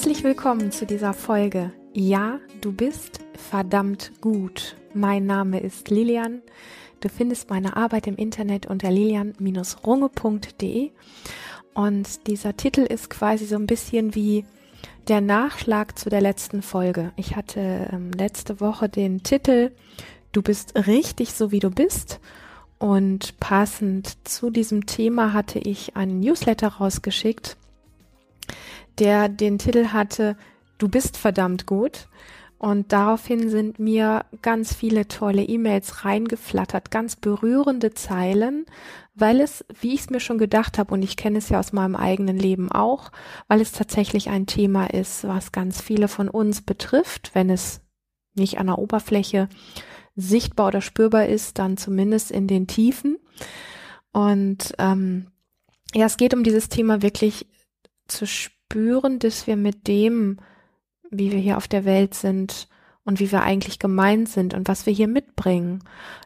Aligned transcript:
Herzlich 0.00 0.24
willkommen 0.24 0.72
zu 0.72 0.86
dieser 0.86 1.12
Folge. 1.12 1.74
Ja, 1.92 2.38
du 2.62 2.72
bist 2.72 3.20
verdammt 3.34 4.12
gut. 4.22 4.74
Mein 4.94 5.26
Name 5.26 5.60
ist 5.60 5.90
Lilian. 5.90 6.40
Du 7.00 7.10
findest 7.10 7.50
meine 7.50 7.76
Arbeit 7.76 8.06
im 8.06 8.16
Internet 8.16 8.64
unter 8.64 8.90
lilian-runge.de 8.90 10.92
und 11.74 12.26
dieser 12.26 12.56
Titel 12.56 12.80
ist 12.80 13.10
quasi 13.10 13.44
so 13.44 13.56
ein 13.56 13.66
bisschen 13.66 14.14
wie 14.14 14.46
der 15.08 15.20
Nachschlag 15.20 15.98
zu 15.98 16.08
der 16.08 16.22
letzten 16.22 16.62
Folge. 16.62 17.12
Ich 17.16 17.36
hatte 17.36 17.90
ähm, 17.92 18.10
letzte 18.12 18.58
Woche 18.58 18.88
den 18.88 19.22
Titel 19.22 19.70
Du 20.32 20.40
bist 20.40 20.76
richtig 20.86 21.34
so 21.34 21.52
wie 21.52 21.60
du 21.60 21.68
bist 21.68 22.20
und 22.78 23.38
passend 23.38 24.26
zu 24.26 24.48
diesem 24.48 24.86
Thema 24.86 25.34
hatte 25.34 25.58
ich 25.58 25.94
einen 25.94 26.20
Newsletter 26.20 26.68
rausgeschickt 26.68 27.58
der 29.00 29.28
den 29.28 29.58
Titel 29.58 29.88
hatte 29.88 30.36
Du 30.78 30.88
bist 30.88 31.16
verdammt 31.16 31.66
gut. 31.66 32.08
Und 32.58 32.92
daraufhin 32.92 33.48
sind 33.48 33.78
mir 33.78 34.26
ganz 34.42 34.74
viele 34.74 35.08
tolle 35.08 35.42
E-Mails 35.42 36.04
reingeflattert, 36.04 36.90
ganz 36.90 37.16
berührende 37.16 37.94
Zeilen, 37.94 38.66
weil 39.14 39.40
es, 39.40 39.64
wie 39.80 39.94
ich 39.94 40.00
es 40.00 40.10
mir 40.10 40.20
schon 40.20 40.36
gedacht 40.36 40.76
habe, 40.76 40.92
und 40.92 41.00
ich 41.00 41.16
kenne 41.16 41.38
es 41.38 41.48
ja 41.48 41.58
aus 41.58 41.72
meinem 41.72 41.96
eigenen 41.96 42.36
Leben 42.38 42.70
auch, 42.70 43.12
weil 43.48 43.62
es 43.62 43.72
tatsächlich 43.72 44.28
ein 44.28 44.44
Thema 44.44 44.92
ist, 44.92 45.26
was 45.26 45.52
ganz 45.52 45.80
viele 45.80 46.06
von 46.06 46.28
uns 46.28 46.60
betrifft, 46.60 47.30
wenn 47.34 47.48
es 47.48 47.80
nicht 48.34 48.58
an 48.58 48.66
der 48.66 48.78
Oberfläche 48.78 49.48
sichtbar 50.14 50.66
oder 50.66 50.82
spürbar 50.82 51.26
ist, 51.26 51.58
dann 51.58 51.78
zumindest 51.78 52.30
in 52.30 52.46
den 52.46 52.66
Tiefen. 52.66 53.18
Und 54.12 54.74
ähm, 54.78 55.28
ja, 55.94 56.04
es 56.04 56.18
geht 56.18 56.34
um 56.34 56.44
dieses 56.44 56.68
Thema 56.68 57.00
wirklich 57.00 57.46
zu 58.06 58.26
spüren 58.26 58.59
spüren, 58.70 59.18
dass 59.18 59.46
wir 59.48 59.56
mit 59.56 59.88
dem, 59.88 60.38
wie 61.10 61.32
wir 61.32 61.38
hier 61.40 61.56
auf 61.56 61.66
der 61.66 61.84
Welt 61.84 62.14
sind 62.14 62.68
und 63.04 63.18
wie 63.18 63.32
wir 63.32 63.42
eigentlich 63.42 63.80
gemeint 63.80 64.28
sind 64.28 64.54
und 64.54 64.68
was 64.68 64.86
wir 64.86 64.92
hier 64.92 65.08
mitbringen, 65.08 65.82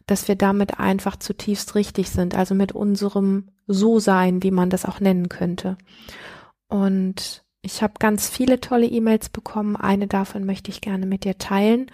dass 0.06 0.28
wir 0.28 0.36
damit 0.36 0.78
einfach 0.78 1.16
zutiefst 1.16 1.74
richtig 1.74 2.10
sind, 2.10 2.34
also 2.34 2.54
mit 2.54 2.72
unserem 2.72 3.48
So-Sein, 3.66 4.42
wie 4.42 4.50
man 4.50 4.68
das 4.68 4.84
auch 4.84 5.00
nennen 5.00 5.30
könnte. 5.30 5.78
Und 6.68 7.44
ich 7.62 7.82
habe 7.82 7.94
ganz 7.98 8.28
viele 8.28 8.60
tolle 8.60 8.86
E-Mails 8.86 9.30
bekommen. 9.30 9.74
Eine 9.76 10.06
davon 10.06 10.44
möchte 10.44 10.70
ich 10.70 10.82
gerne 10.82 11.06
mit 11.06 11.24
dir 11.24 11.38
teilen 11.38 11.90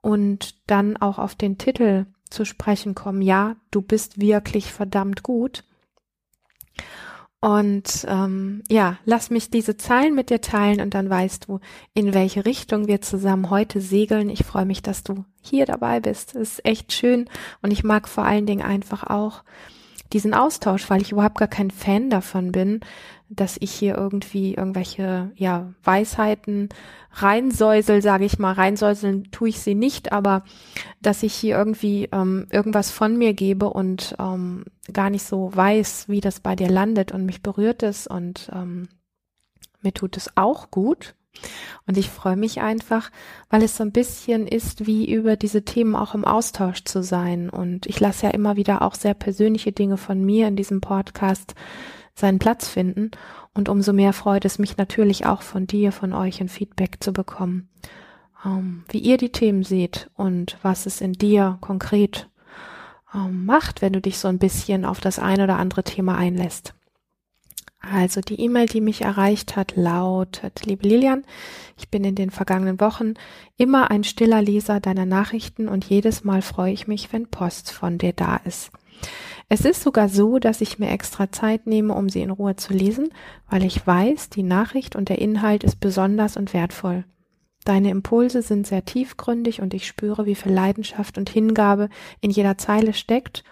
und 0.00 0.54
dann 0.66 0.96
auch 0.96 1.18
auf 1.18 1.34
den 1.34 1.58
Titel 1.58 2.06
zu 2.30 2.46
sprechen 2.46 2.94
kommen. 2.94 3.20
Ja, 3.20 3.56
du 3.70 3.82
bist 3.82 4.18
wirklich 4.18 4.72
verdammt 4.72 5.22
gut. 5.22 5.64
Und 7.40 8.04
ähm, 8.06 8.62
ja, 8.68 8.98
lass 9.06 9.30
mich 9.30 9.48
diese 9.48 9.78
Zeilen 9.78 10.14
mit 10.14 10.28
dir 10.28 10.42
teilen 10.42 10.82
und 10.82 10.92
dann 10.92 11.08
weißt 11.08 11.48
du, 11.48 11.60
in 11.94 12.12
welche 12.12 12.44
Richtung 12.44 12.86
wir 12.86 13.00
zusammen 13.00 13.48
heute 13.48 13.80
segeln. 13.80 14.28
Ich 14.28 14.44
freue 14.44 14.66
mich, 14.66 14.82
dass 14.82 15.02
du 15.04 15.24
hier 15.40 15.64
dabei 15.64 16.00
bist. 16.00 16.34
Es 16.34 16.58
ist 16.58 16.66
echt 16.66 16.92
schön 16.92 17.30
und 17.62 17.70
ich 17.70 17.82
mag 17.82 18.08
vor 18.08 18.24
allen 18.24 18.44
Dingen 18.44 18.62
einfach 18.62 19.04
auch 19.04 19.42
diesen 20.12 20.34
Austausch, 20.34 20.88
weil 20.90 21.02
ich 21.02 21.12
überhaupt 21.12 21.38
gar 21.38 21.48
kein 21.48 21.70
Fan 21.70 22.10
davon 22.10 22.52
bin, 22.52 22.80
dass 23.28 23.56
ich 23.60 23.70
hier 23.70 23.96
irgendwie 23.96 24.54
irgendwelche 24.54 25.30
ja 25.36 25.72
Weisheiten 25.84 26.68
reinsäusel, 27.12 28.02
sage 28.02 28.24
ich 28.24 28.38
mal, 28.38 28.52
reinsäuseln 28.52 29.30
tue 29.30 29.50
ich 29.50 29.60
sie 29.60 29.74
nicht, 29.74 30.12
aber 30.12 30.42
dass 31.00 31.22
ich 31.22 31.34
hier 31.34 31.56
irgendwie 31.56 32.08
ähm, 32.12 32.46
irgendwas 32.50 32.90
von 32.90 33.16
mir 33.16 33.34
gebe 33.34 33.70
und 33.70 34.16
ähm, 34.18 34.64
gar 34.92 35.10
nicht 35.10 35.24
so 35.24 35.54
weiß, 35.54 36.08
wie 36.08 36.20
das 36.20 36.40
bei 36.40 36.56
dir 36.56 36.68
landet 36.68 37.12
und 37.12 37.24
mich 37.24 37.42
berührt 37.42 37.82
es 37.82 38.06
und 38.06 38.50
ähm, 38.52 38.88
mir 39.82 39.94
tut 39.94 40.16
es 40.16 40.36
auch 40.36 40.70
gut. 40.70 41.14
Und 41.86 41.96
ich 41.96 42.08
freue 42.08 42.36
mich 42.36 42.60
einfach, 42.60 43.10
weil 43.48 43.62
es 43.62 43.76
so 43.76 43.82
ein 43.82 43.92
bisschen 43.92 44.46
ist, 44.46 44.86
wie 44.86 45.12
über 45.12 45.36
diese 45.36 45.64
Themen 45.64 45.96
auch 45.96 46.14
im 46.14 46.24
Austausch 46.24 46.84
zu 46.84 47.02
sein. 47.02 47.50
Und 47.50 47.86
ich 47.86 47.98
lasse 48.00 48.26
ja 48.26 48.32
immer 48.32 48.56
wieder 48.56 48.82
auch 48.82 48.94
sehr 48.94 49.14
persönliche 49.14 49.72
Dinge 49.72 49.96
von 49.96 50.24
mir 50.24 50.48
in 50.48 50.56
diesem 50.56 50.80
Podcast 50.80 51.54
seinen 52.14 52.38
Platz 52.38 52.68
finden. 52.68 53.10
Und 53.54 53.68
umso 53.68 53.92
mehr 53.92 54.12
freut 54.12 54.44
es 54.44 54.58
mich 54.58 54.76
natürlich 54.76 55.26
auch 55.26 55.42
von 55.42 55.66
dir, 55.66 55.92
von 55.92 56.12
euch 56.12 56.40
ein 56.40 56.48
Feedback 56.48 56.98
zu 57.00 57.12
bekommen, 57.12 57.68
ähm, 58.44 58.84
wie 58.88 58.98
ihr 58.98 59.16
die 59.16 59.32
Themen 59.32 59.64
seht 59.64 60.10
und 60.14 60.58
was 60.62 60.86
es 60.86 61.00
in 61.00 61.14
dir 61.14 61.58
konkret 61.60 62.28
ähm, 63.14 63.46
macht, 63.46 63.82
wenn 63.82 63.92
du 63.92 64.00
dich 64.00 64.18
so 64.18 64.28
ein 64.28 64.38
bisschen 64.38 64.84
auf 64.84 65.00
das 65.00 65.18
ein 65.18 65.40
oder 65.40 65.58
andere 65.58 65.82
Thema 65.82 66.16
einlässt. 66.16 66.74
Also 67.80 68.20
die 68.20 68.40
E-Mail, 68.40 68.66
die 68.66 68.82
mich 68.82 69.02
erreicht 69.02 69.56
hat, 69.56 69.74
lautet, 69.74 70.66
liebe 70.66 70.86
Lilian, 70.86 71.24
ich 71.78 71.88
bin 71.88 72.04
in 72.04 72.14
den 72.14 72.30
vergangenen 72.30 72.78
Wochen 72.78 73.14
immer 73.56 73.90
ein 73.90 74.04
stiller 74.04 74.42
Leser 74.42 74.80
deiner 74.80 75.06
Nachrichten 75.06 75.66
und 75.66 75.86
jedes 75.86 76.22
Mal 76.22 76.42
freue 76.42 76.72
ich 76.72 76.86
mich, 76.86 77.12
wenn 77.12 77.28
Post 77.28 77.72
von 77.72 77.96
dir 77.96 78.12
da 78.12 78.36
ist. 78.44 78.70
Es 79.48 79.64
ist 79.64 79.82
sogar 79.82 80.10
so, 80.10 80.38
dass 80.38 80.60
ich 80.60 80.78
mir 80.78 80.90
extra 80.90 81.32
Zeit 81.32 81.66
nehme, 81.66 81.94
um 81.94 82.10
sie 82.10 82.20
in 82.20 82.30
Ruhe 82.30 82.54
zu 82.54 82.74
lesen, 82.74 83.08
weil 83.48 83.64
ich 83.64 83.84
weiß, 83.84 84.28
die 84.28 84.42
Nachricht 84.42 84.94
und 84.94 85.08
der 85.08 85.18
Inhalt 85.18 85.64
ist 85.64 85.80
besonders 85.80 86.36
und 86.36 86.52
wertvoll. 86.52 87.04
Deine 87.64 87.90
Impulse 87.90 88.42
sind 88.42 88.66
sehr 88.66 88.84
tiefgründig 88.84 89.60
und 89.60 89.74
ich 89.74 89.86
spüre, 89.86 90.26
wie 90.26 90.34
viel 90.34 90.52
Leidenschaft 90.52 91.18
und 91.18 91.30
Hingabe 91.30 91.88
in 92.20 92.30
jeder 92.30 92.58
Zeile 92.58 92.92
steckt, 92.92 93.42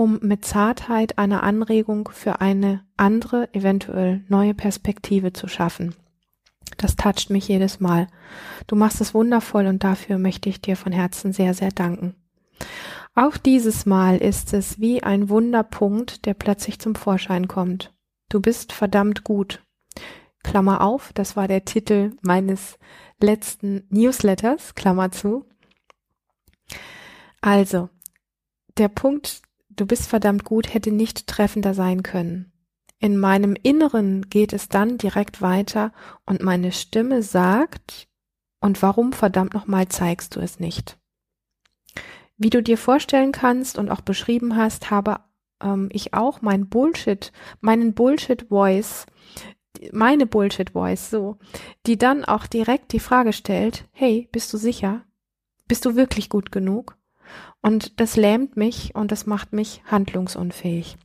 um 0.00 0.18
mit 0.22 0.46
Zartheit 0.46 1.18
eine 1.18 1.42
Anregung 1.42 2.08
für 2.10 2.40
eine 2.40 2.82
andere, 2.96 3.52
eventuell 3.52 4.24
neue 4.28 4.54
Perspektive 4.54 5.34
zu 5.34 5.46
schaffen. 5.46 5.94
Das 6.78 6.96
toucht 6.96 7.28
mich 7.28 7.48
jedes 7.48 7.80
Mal. 7.80 8.06
Du 8.66 8.76
machst 8.76 9.02
es 9.02 9.12
wundervoll 9.12 9.66
und 9.66 9.84
dafür 9.84 10.16
möchte 10.16 10.48
ich 10.48 10.62
dir 10.62 10.78
von 10.78 10.92
Herzen 10.92 11.34
sehr, 11.34 11.52
sehr 11.52 11.68
danken. 11.68 12.14
Auch 13.14 13.36
dieses 13.36 13.84
Mal 13.84 14.16
ist 14.16 14.54
es 14.54 14.80
wie 14.80 15.02
ein 15.02 15.28
Wunderpunkt, 15.28 16.24
der 16.24 16.32
plötzlich 16.32 16.78
zum 16.78 16.94
Vorschein 16.94 17.46
kommt. 17.46 17.92
Du 18.30 18.40
bist 18.40 18.72
verdammt 18.72 19.22
gut. 19.22 19.62
Klammer 20.42 20.80
auf, 20.80 21.12
das 21.12 21.36
war 21.36 21.46
der 21.46 21.66
Titel 21.66 22.16
meines 22.22 22.78
letzten 23.20 23.84
Newsletters, 23.90 24.74
Klammer 24.74 25.10
zu. 25.10 25.44
Also, 27.42 27.90
der 28.78 28.88
Punkt, 28.88 29.42
du 29.80 29.86
bist 29.86 30.08
verdammt 30.08 30.44
gut, 30.44 30.72
hätte 30.74 30.92
nicht 30.92 31.26
treffender 31.26 31.74
sein 31.74 32.02
können. 32.02 32.52
In 32.98 33.18
meinem 33.18 33.56
Inneren 33.62 34.28
geht 34.28 34.52
es 34.52 34.68
dann 34.68 34.98
direkt 34.98 35.40
weiter 35.40 35.92
und 36.26 36.42
meine 36.42 36.70
Stimme 36.70 37.22
sagt, 37.22 38.06
und 38.60 38.82
warum 38.82 39.14
verdammt 39.14 39.54
nochmal 39.54 39.88
zeigst 39.88 40.36
du 40.36 40.40
es 40.40 40.60
nicht? 40.60 40.98
Wie 42.36 42.50
du 42.50 42.62
dir 42.62 42.76
vorstellen 42.76 43.32
kannst 43.32 43.78
und 43.78 43.90
auch 43.90 44.02
beschrieben 44.02 44.54
hast, 44.54 44.90
habe 44.90 45.20
ähm, 45.62 45.88
ich 45.92 46.12
auch 46.12 46.42
mein 46.42 46.68
Bullshit, 46.68 47.32
meinen 47.60 47.94
Bullshit-Voice, 47.94 49.06
meine 49.92 50.26
Bullshit-Voice, 50.26 51.08
so, 51.08 51.38
die 51.86 51.96
dann 51.96 52.26
auch 52.26 52.46
direkt 52.46 52.92
die 52.92 53.00
Frage 53.00 53.32
stellt, 53.32 53.88
hey, 53.92 54.28
bist 54.30 54.52
du 54.52 54.58
sicher? 54.58 55.06
Bist 55.68 55.86
du 55.86 55.96
wirklich 55.96 56.28
gut 56.28 56.52
genug? 56.52 56.98
Und 57.62 58.00
das 58.00 58.16
lähmt 58.16 58.56
mich 58.56 58.94
und 58.94 59.12
das 59.12 59.26
macht 59.26 59.52
mich 59.52 59.82
handlungsunfähig. 59.86 60.96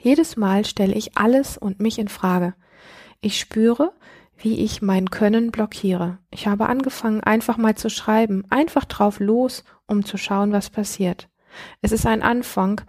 Jedes 0.00 0.36
Mal 0.36 0.64
stelle 0.64 0.94
ich 0.94 1.16
alles 1.16 1.58
und 1.58 1.80
mich 1.80 1.98
in 1.98 2.08
Frage. 2.08 2.54
Ich 3.20 3.38
spüre, 3.38 3.92
wie 4.38 4.62
ich 4.62 4.82
mein 4.82 5.10
Können 5.10 5.50
blockiere. 5.50 6.18
Ich 6.30 6.46
habe 6.46 6.68
angefangen, 6.68 7.22
einfach 7.22 7.56
mal 7.56 7.74
zu 7.74 7.90
schreiben, 7.90 8.44
einfach 8.50 8.84
drauf 8.84 9.20
los, 9.20 9.64
um 9.86 10.04
zu 10.04 10.16
schauen, 10.16 10.52
was 10.52 10.70
passiert. 10.70 11.28
Es 11.80 11.92
ist 11.92 12.06
ein 12.06 12.22
Anfang, 12.22 12.82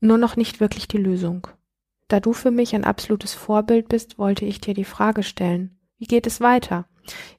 nur 0.00 0.18
noch 0.18 0.36
nicht 0.36 0.60
wirklich 0.60 0.88
die 0.88 0.98
Lösung. 0.98 1.46
Da 2.08 2.20
du 2.20 2.32
für 2.32 2.50
mich 2.50 2.74
ein 2.74 2.84
absolutes 2.84 3.34
Vorbild 3.34 3.88
bist, 3.88 4.18
wollte 4.18 4.44
ich 4.44 4.60
dir 4.60 4.74
die 4.74 4.84
Frage 4.84 5.22
stellen, 5.22 5.78
wie 5.98 6.06
geht 6.06 6.26
es 6.26 6.40
weiter? 6.40 6.86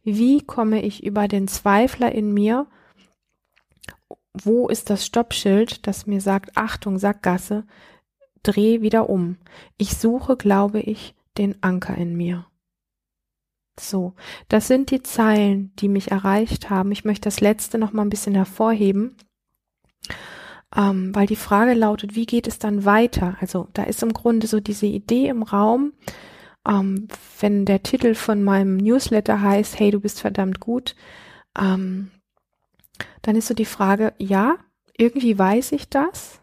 Wie 0.04 0.42
komme 0.42 0.82
ich 0.82 1.04
über 1.04 1.28
den 1.28 1.48
Zweifler 1.48 2.12
in 2.12 2.34
mir? 2.34 2.68
Wo 4.34 4.68
ist 4.68 4.90
das 4.90 5.06
Stoppschild, 5.06 5.86
das 5.86 6.08
mir 6.08 6.22
sagt, 6.22 6.58
Achtung, 6.58 6.98
Sackgasse, 6.98 7.66
dreh 8.42 8.82
wieder 8.82 9.10
um. 9.10 9.38
Ich 9.78 9.98
suche, 9.98 10.36
glaube 10.38 10.80
ich, 10.80 11.16
den 11.38 11.62
Anker 11.62 11.96
in 11.96 12.16
mir. 12.16 12.46
So, 13.80 14.14
das 14.50 14.68
sind 14.68 14.92
die 14.92 15.02
Zeilen, 15.02 15.74
die 15.78 15.88
mich 15.88 16.12
erreicht 16.12 16.70
haben. 16.70 16.92
Ich 16.92 17.06
möchte 17.06 17.26
das 17.26 17.42
letzte 17.42 17.78
noch 17.78 17.92
mal 17.92 18.04
ein 18.04 18.10
bisschen 18.10 18.36
hervorheben, 18.36 19.16
ähm, 20.76 21.14
weil 21.16 21.26
die 21.26 21.36
Frage 21.36 21.74
lautet, 21.74 22.16
wie 22.16 22.28
geht 22.28 22.48
es 22.48 22.60
dann 22.60 22.86
weiter? 22.86 23.36
Also 23.40 23.68
da 23.74 23.84
ist 23.84 24.04
im 24.04 24.14
Grunde 24.14 24.46
so 24.46 24.60
diese 24.60 24.86
Idee 24.86 25.28
im 25.28 25.42
Raum, 25.42 25.94
ähm, 26.68 27.08
wenn 27.40 27.66
der 27.66 27.82
Titel 27.82 28.14
von 28.14 28.44
meinem 28.44 28.78
Newsletter 28.78 29.42
heißt, 29.42 29.80
hey, 29.80 29.90
du 29.90 30.00
bist 30.00 30.22
verdammt 30.22 30.60
gut, 30.60 30.96
ähm, 31.60 32.12
dann 33.22 33.36
ist 33.36 33.48
so 33.48 33.54
die 33.54 33.66
Frage, 33.66 34.14
ja, 34.18 34.58
irgendwie 34.98 35.38
weiß 35.38 35.72
ich 35.72 35.90
das 35.90 36.42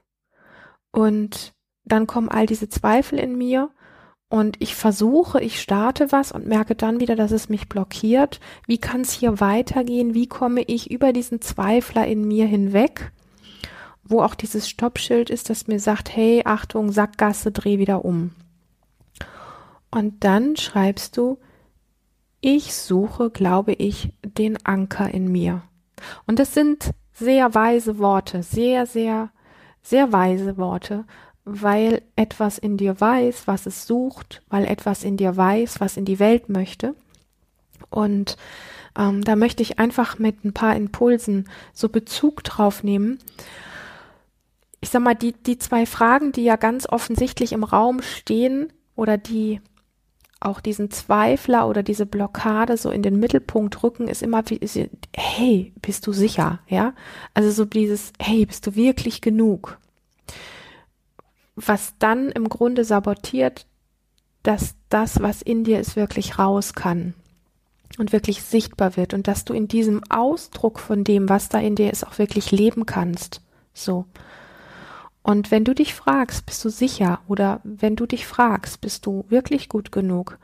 und 0.90 1.52
dann 1.84 2.06
kommen 2.06 2.28
all 2.28 2.46
diese 2.46 2.68
Zweifel 2.68 3.18
in 3.18 3.36
mir 3.36 3.70
und 4.32 4.56
ich 4.60 4.76
versuche, 4.76 5.40
ich 5.40 5.60
starte 5.60 6.12
was 6.12 6.30
und 6.30 6.46
merke 6.46 6.76
dann 6.76 7.00
wieder, 7.00 7.16
dass 7.16 7.32
es 7.32 7.48
mich 7.48 7.68
blockiert. 7.68 8.38
Wie 8.68 8.78
kann 8.78 9.00
es 9.00 9.12
hier 9.12 9.40
weitergehen? 9.40 10.14
Wie 10.14 10.28
komme 10.28 10.62
ich 10.62 10.88
über 10.88 11.12
diesen 11.12 11.40
Zweifler 11.40 12.06
in 12.06 12.28
mir 12.28 12.46
hinweg? 12.46 13.10
Wo 14.04 14.22
auch 14.22 14.36
dieses 14.36 14.68
Stoppschild 14.68 15.30
ist, 15.30 15.50
das 15.50 15.66
mir 15.66 15.80
sagt, 15.80 16.14
hey, 16.14 16.42
Achtung, 16.44 16.92
Sackgasse, 16.92 17.50
dreh 17.50 17.78
wieder 17.78 18.04
um. 18.04 18.30
Und 19.90 20.22
dann 20.22 20.56
schreibst 20.56 21.16
du, 21.16 21.38
ich 22.40 22.72
suche, 22.74 23.30
glaube 23.30 23.72
ich, 23.72 24.12
den 24.24 24.64
Anker 24.64 25.12
in 25.12 25.30
mir. 25.30 25.62
Und 26.26 26.38
das 26.38 26.54
sind 26.54 26.90
sehr 27.12 27.54
weise 27.54 27.98
Worte, 27.98 28.42
sehr, 28.42 28.86
sehr, 28.86 29.30
sehr 29.82 30.12
weise 30.12 30.56
Worte, 30.56 31.04
weil 31.44 32.02
etwas 32.16 32.58
in 32.58 32.76
dir 32.76 33.00
weiß, 33.00 33.46
was 33.46 33.66
es 33.66 33.86
sucht, 33.86 34.42
weil 34.48 34.64
etwas 34.64 35.04
in 35.04 35.16
dir 35.16 35.36
weiß, 35.36 35.80
was 35.80 35.96
in 35.96 36.04
die 36.04 36.18
Welt 36.18 36.48
möchte. 36.48 36.94
Und 37.88 38.36
ähm, 38.98 39.22
da 39.22 39.36
möchte 39.36 39.62
ich 39.62 39.78
einfach 39.78 40.18
mit 40.18 40.44
ein 40.44 40.52
paar 40.52 40.76
Impulsen 40.76 41.48
so 41.72 41.88
Bezug 41.88 42.44
drauf 42.44 42.82
nehmen. 42.82 43.18
Ich 44.80 44.90
sag 44.90 45.02
mal, 45.02 45.14
die, 45.14 45.32
die 45.32 45.58
zwei 45.58 45.86
Fragen, 45.86 46.32
die 46.32 46.44
ja 46.44 46.56
ganz 46.56 46.88
offensichtlich 46.88 47.52
im 47.52 47.64
Raum 47.64 48.02
stehen 48.02 48.72
oder 48.96 49.18
die 49.18 49.60
auch 50.40 50.60
diesen 50.60 50.90
Zweifler 50.90 51.68
oder 51.68 51.82
diese 51.82 52.06
Blockade 52.06 52.76
so 52.76 52.90
in 52.90 53.02
den 53.02 53.20
Mittelpunkt 53.20 53.82
rücken, 53.82 54.08
ist 54.08 54.22
immer 54.22 54.42
wie, 54.48 54.60
hey, 55.14 55.72
bist 55.82 56.06
du 56.06 56.12
sicher? 56.12 56.60
Ja? 56.66 56.94
Also 57.34 57.50
so 57.50 57.64
dieses, 57.64 58.12
hey, 58.18 58.46
bist 58.46 58.66
du 58.66 58.74
wirklich 58.74 59.20
genug? 59.20 59.78
was 61.68 61.94
dann 61.98 62.30
im 62.30 62.48
Grunde 62.48 62.84
sabotiert, 62.84 63.66
dass 64.42 64.74
das, 64.88 65.20
was 65.20 65.42
in 65.42 65.64
dir 65.64 65.80
ist, 65.80 65.96
wirklich 65.96 66.38
raus 66.38 66.74
kann 66.74 67.14
und 67.98 68.12
wirklich 68.12 68.42
sichtbar 68.42 68.96
wird 68.96 69.14
und 69.14 69.28
dass 69.28 69.44
du 69.44 69.52
in 69.52 69.68
diesem 69.68 70.02
Ausdruck 70.10 70.78
von 70.78 71.04
dem, 71.04 71.28
was 71.28 71.48
da 71.48 71.58
in 71.58 71.74
dir 71.74 71.92
ist, 71.92 72.06
auch 72.06 72.18
wirklich 72.18 72.50
leben 72.50 72.86
kannst. 72.86 73.42
So. 73.74 74.06
Und 75.22 75.50
wenn 75.50 75.64
du 75.64 75.74
dich 75.74 75.94
fragst, 75.94 76.46
bist 76.46 76.64
du 76.64 76.70
sicher 76.70 77.20
oder 77.28 77.60
wenn 77.62 77.94
du 77.94 78.06
dich 78.06 78.26
fragst, 78.26 78.80
bist 78.80 79.04
du 79.04 79.24
wirklich 79.28 79.68
gut 79.68 79.92
genug, 79.92 80.38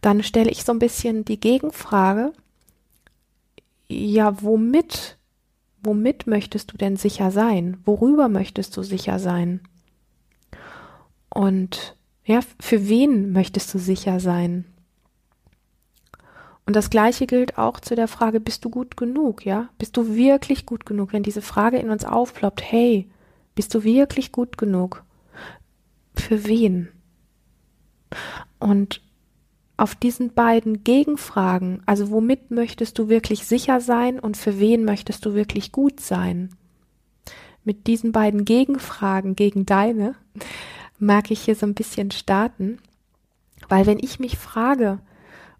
dann 0.00 0.22
stelle 0.22 0.50
ich 0.50 0.64
so 0.64 0.72
ein 0.72 0.78
bisschen 0.78 1.24
die 1.24 1.40
Gegenfrage, 1.40 2.32
ja, 3.88 4.40
womit, 4.40 5.18
womit 5.82 6.28
möchtest 6.28 6.72
du 6.72 6.76
denn 6.76 6.96
sicher 6.96 7.32
sein? 7.32 7.78
Worüber 7.84 8.28
möchtest 8.28 8.76
du 8.76 8.84
sicher 8.84 9.18
sein? 9.18 9.60
Und 11.28 11.96
ja, 12.24 12.40
für 12.60 12.88
wen 12.88 13.32
möchtest 13.32 13.74
du 13.74 13.78
sicher 13.78 14.20
sein? 14.20 14.64
Und 16.66 16.76
das 16.76 16.90
Gleiche 16.90 17.26
gilt 17.26 17.58
auch 17.58 17.80
zu 17.80 17.96
der 17.96 18.06
Frage, 18.06 18.38
bist 18.38 18.64
du 18.64 18.70
gut 18.70 18.96
genug? 18.96 19.44
Ja, 19.44 19.70
bist 19.78 19.96
du 19.96 20.14
wirklich 20.14 20.66
gut 20.66 20.86
genug? 20.86 21.12
Wenn 21.12 21.24
diese 21.24 21.42
Frage 21.42 21.78
in 21.78 21.90
uns 21.90 22.04
aufploppt, 22.04 22.62
hey, 22.62 23.10
bist 23.60 23.74
du 23.74 23.84
wirklich 23.84 24.32
gut 24.32 24.56
genug? 24.56 25.04
Für 26.14 26.46
wen? 26.46 26.88
Und 28.58 29.02
auf 29.76 29.94
diesen 29.94 30.32
beiden 30.32 30.82
Gegenfragen, 30.82 31.82
also 31.84 32.10
womit 32.10 32.50
möchtest 32.50 32.98
du 32.98 33.10
wirklich 33.10 33.44
sicher 33.44 33.82
sein 33.82 34.18
und 34.18 34.38
für 34.38 34.58
wen 34.58 34.86
möchtest 34.86 35.26
du 35.26 35.34
wirklich 35.34 35.72
gut 35.72 36.00
sein? 36.00 36.54
Mit 37.62 37.86
diesen 37.86 38.12
beiden 38.12 38.46
Gegenfragen 38.46 39.36
gegen 39.36 39.66
deine 39.66 40.14
mag 40.98 41.30
ich 41.30 41.42
hier 41.42 41.54
so 41.54 41.66
ein 41.66 41.74
bisschen 41.74 42.10
starten, 42.12 42.78
weil 43.68 43.84
wenn 43.84 43.98
ich 43.98 44.18
mich 44.18 44.38
frage, 44.38 45.00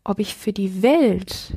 ob 0.04 0.20
ich 0.20 0.36
für 0.36 0.54
die 0.54 0.82
Welt, 0.82 1.52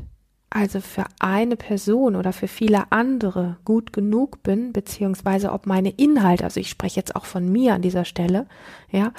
also 0.53 0.81
für 0.81 1.05
eine 1.19 1.55
Person 1.55 2.15
oder 2.15 2.31
für 2.31 2.47
viele 2.47 2.91
andere 2.91 3.57
gut 3.65 3.91
genug 3.91 4.43
bin, 4.43 4.71
beziehungsweise 4.71 5.51
ob 5.51 5.65
meine 5.65 5.89
Inhalte, 5.89 6.43
also 6.43 6.59
ich 6.59 6.69
spreche 6.69 6.99
jetzt 6.99 7.15
auch 7.15 7.25
von 7.25 7.51
mir 7.51 7.73
an 7.73 7.81
dieser 7.81 8.05
Stelle, 8.05 8.45
ja, 8.91 9.13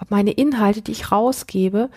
ob 0.00 0.10
meine 0.10 0.32
Inhalte, 0.32 0.82
die 0.82 0.90
ich 0.90 1.12
rausgebe, 1.12 1.88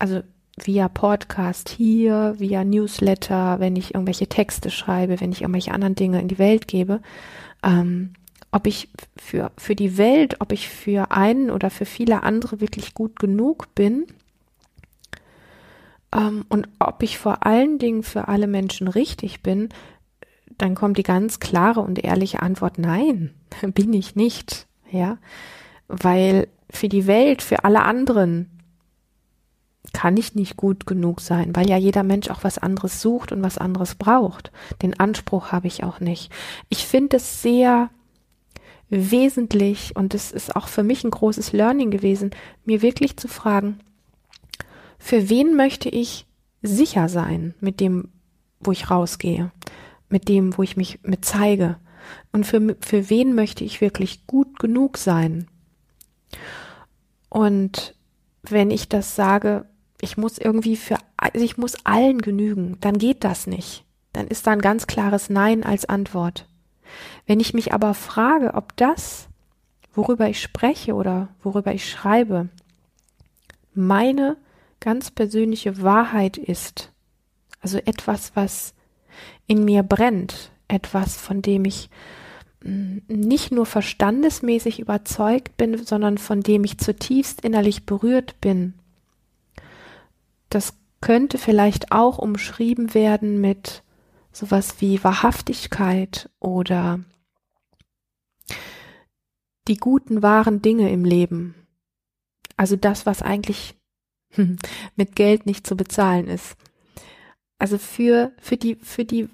also 0.00 0.20
via 0.56 0.88
Podcast 0.88 1.68
hier, 1.68 2.34
via 2.38 2.64
Newsletter, 2.64 3.60
wenn 3.60 3.76
ich 3.76 3.94
irgendwelche 3.94 4.26
Texte 4.26 4.70
schreibe, 4.70 5.20
wenn 5.20 5.30
ich 5.30 5.42
irgendwelche 5.42 5.72
anderen 5.72 5.94
Dinge 5.94 6.20
in 6.20 6.28
die 6.28 6.38
Welt 6.38 6.66
gebe, 6.66 7.00
ähm, 7.62 8.14
ob 8.50 8.66
ich 8.66 8.88
für, 9.16 9.52
für 9.56 9.76
die 9.76 9.96
Welt, 9.96 10.40
ob 10.40 10.50
ich 10.50 10.68
für 10.68 11.12
einen 11.12 11.50
oder 11.50 11.70
für 11.70 11.86
viele 11.86 12.24
andere 12.24 12.60
wirklich 12.60 12.94
gut 12.94 13.20
genug 13.20 13.72
bin 13.76 14.06
ähm, 16.14 16.44
und 16.48 16.68
ob 16.78 17.02
ich 17.02 17.18
vor 17.18 17.46
allen 17.46 17.78
Dingen 17.78 18.02
für 18.02 18.28
alle 18.28 18.46
Menschen 18.46 18.88
richtig 18.88 19.42
bin, 19.42 19.70
dann 20.58 20.74
kommt 20.74 20.98
die 20.98 21.02
ganz 21.02 21.40
klare 21.40 21.80
und 21.80 22.02
ehrliche 22.02 22.42
Antwort, 22.42 22.78
nein, 22.78 23.34
bin 23.74 23.92
ich 23.92 24.14
nicht, 24.14 24.66
ja, 24.90 25.18
weil 25.88 26.48
für 26.70 26.88
die 26.88 27.06
Welt, 27.06 27.42
für 27.42 27.64
alle 27.64 27.82
anderen 27.82 28.48
kann 29.92 30.16
ich 30.16 30.34
nicht 30.34 30.56
gut 30.56 30.86
genug 30.86 31.20
sein, 31.20 31.54
weil 31.54 31.68
ja 31.68 31.76
jeder 31.76 32.02
Mensch 32.02 32.30
auch 32.30 32.44
was 32.44 32.58
anderes 32.58 33.02
sucht 33.02 33.32
und 33.32 33.42
was 33.42 33.58
anderes 33.58 33.94
braucht. 33.94 34.50
Den 34.80 34.98
Anspruch 34.98 35.52
habe 35.52 35.66
ich 35.66 35.84
auch 35.84 36.00
nicht. 36.00 36.32
Ich 36.70 36.86
finde 36.86 37.16
es 37.16 37.42
sehr 37.42 37.90
wesentlich, 38.88 39.96
und 39.96 40.14
es 40.14 40.32
ist 40.32 40.54
auch 40.54 40.68
für 40.68 40.82
mich 40.82 41.04
ein 41.04 41.10
großes 41.10 41.52
Learning 41.52 41.90
gewesen, 41.90 42.30
mir 42.64 42.80
wirklich 42.80 43.16
zu 43.16 43.28
fragen, 43.28 43.80
für 45.02 45.28
wen 45.28 45.56
möchte 45.56 45.88
ich 45.88 46.26
sicher 46.62 47.08
sein 47.08 47.54
mit 47.58 47.80
dem, 47.80 48.12
wo 48.60 48.70
ich 48.70 48.88
rausgehe, 48.88 49.50
mit 50.08 50.28
dem, 50.28 50.56
wo 50.56 50.62
ich 50.62 50.76
mich 50.76 51.00
mit 51.02 51.24
zeige, 51.24 51.76
und 52.32 52.46
für, 52.46 52.76
für 52.80 53.10
wen 53.10 53.34
möchte 53.34 53.64
ich 53.64 53.80
wirklich 53.80 54.26
gut 54.26 54.58
genug 54.58 54.96
sein. 54.96 55.48
Und 57.28 57.96
wenn 58.42 58.70
ich 58.70 58.88
das 58.88 59.16
sage, 59.16 59.66
ich 60.00 60.16
muss 60.16 60.38
irgendwie 60.38 60.76
für, 60.76 60.98
also 61.16 61.44
ich 61.44 61.56
muss 61.56 61.84
allen 61.84 62.22
genügen, 62.22 62.76
dann 62.80 62.98
geht 62.98 63.24
das 63.24 63.46
nicht. 63.46 63.84
Dann 64.12 64.28
ist 64.28 64.46
da 64.46 64.52
ein 64.52 64.60
ganz 64.60 64.86
klares 64.86 65.30
Nein 65.30 65.64
als 65.64 65.84
Antwort. 65.84 66.46
Wenn 67.26 67.40
ich 67.40 67.54
mich 67.54 67.72
aber 67.72 67.94
frage, 67.94 68.54
ob 68.54 68.76
das, 68.76 69.28
worüber 69.94 70.28
ich 70.28 70.40
spreche 70.40 70.94
oder 70.94 71.28
worüber 71.42 71.74
ich 71.74 71.90
schreibe, 71.90 72.48
meine 73.74 74.36
ganz 74.82 75.10
persönliche 75.10 75.80
Wahrheit 75.80 76.36
ist, 76.36 76.92
also 77.60 77.78
etwas, 77.78 78.32
was 78.34 78.74
in 79.46 79.64
mir 79.64 79.82
brennt, 79.82 80.50
etwas, 80.66 81.16
von 81.16 81.40
dem 81.40 81.64
ich 81.64 81.88
mm, 82.64 82.98
nicht 83.06 83.52
nur 83.52 83.64
verstandesmäßig 83.64 84.80
überzeugt 84.80 85.56
bin, 85.56 85.82
sondern 85.84 86.18
von 86.18 86.42
dem 86.42 86.64
ich 86.64 86.78
zutiefst 86.78 87.42
innerlich 87.42 87.86
berührt 87.86 88.40
bin. 88.40 88.74
Das 90.50 90.74
könnte 91.00 91.38
vielleicht 91.38 91.92
auch 91.92 92.18
umschrieben 92.18 92.92
werden 92.92 93.40
mit 93.40 93.84
sowas 94.32 94.80
wie 94.80 95.02
Wahrhaftigkeit 95.04 96.28
oder 96.40 97.00
die 99.68 99.76
guten, 99.76 100.22
wahren 100.22 100.60
Dinge 100.60 100.90
im 100.90 101.04
Leben. 101.04 101.54
Also 102.56 102.74
das, 102.74 103.06
was 103.06 103.22
eigentlich 103.22 103.76
mit 104.96 105.16
Geld 105.16 105.46
nicht 105.46 105.66
zu 105.66 105.76
bezahlen 105.76 106.28
ist. 106.28 106.56
Also 107.58 107.78
für, 107.78 108.32
für 108.40 108.56
die, 108.56 108.76
für 108.76 109.04
die, 109.04 109.28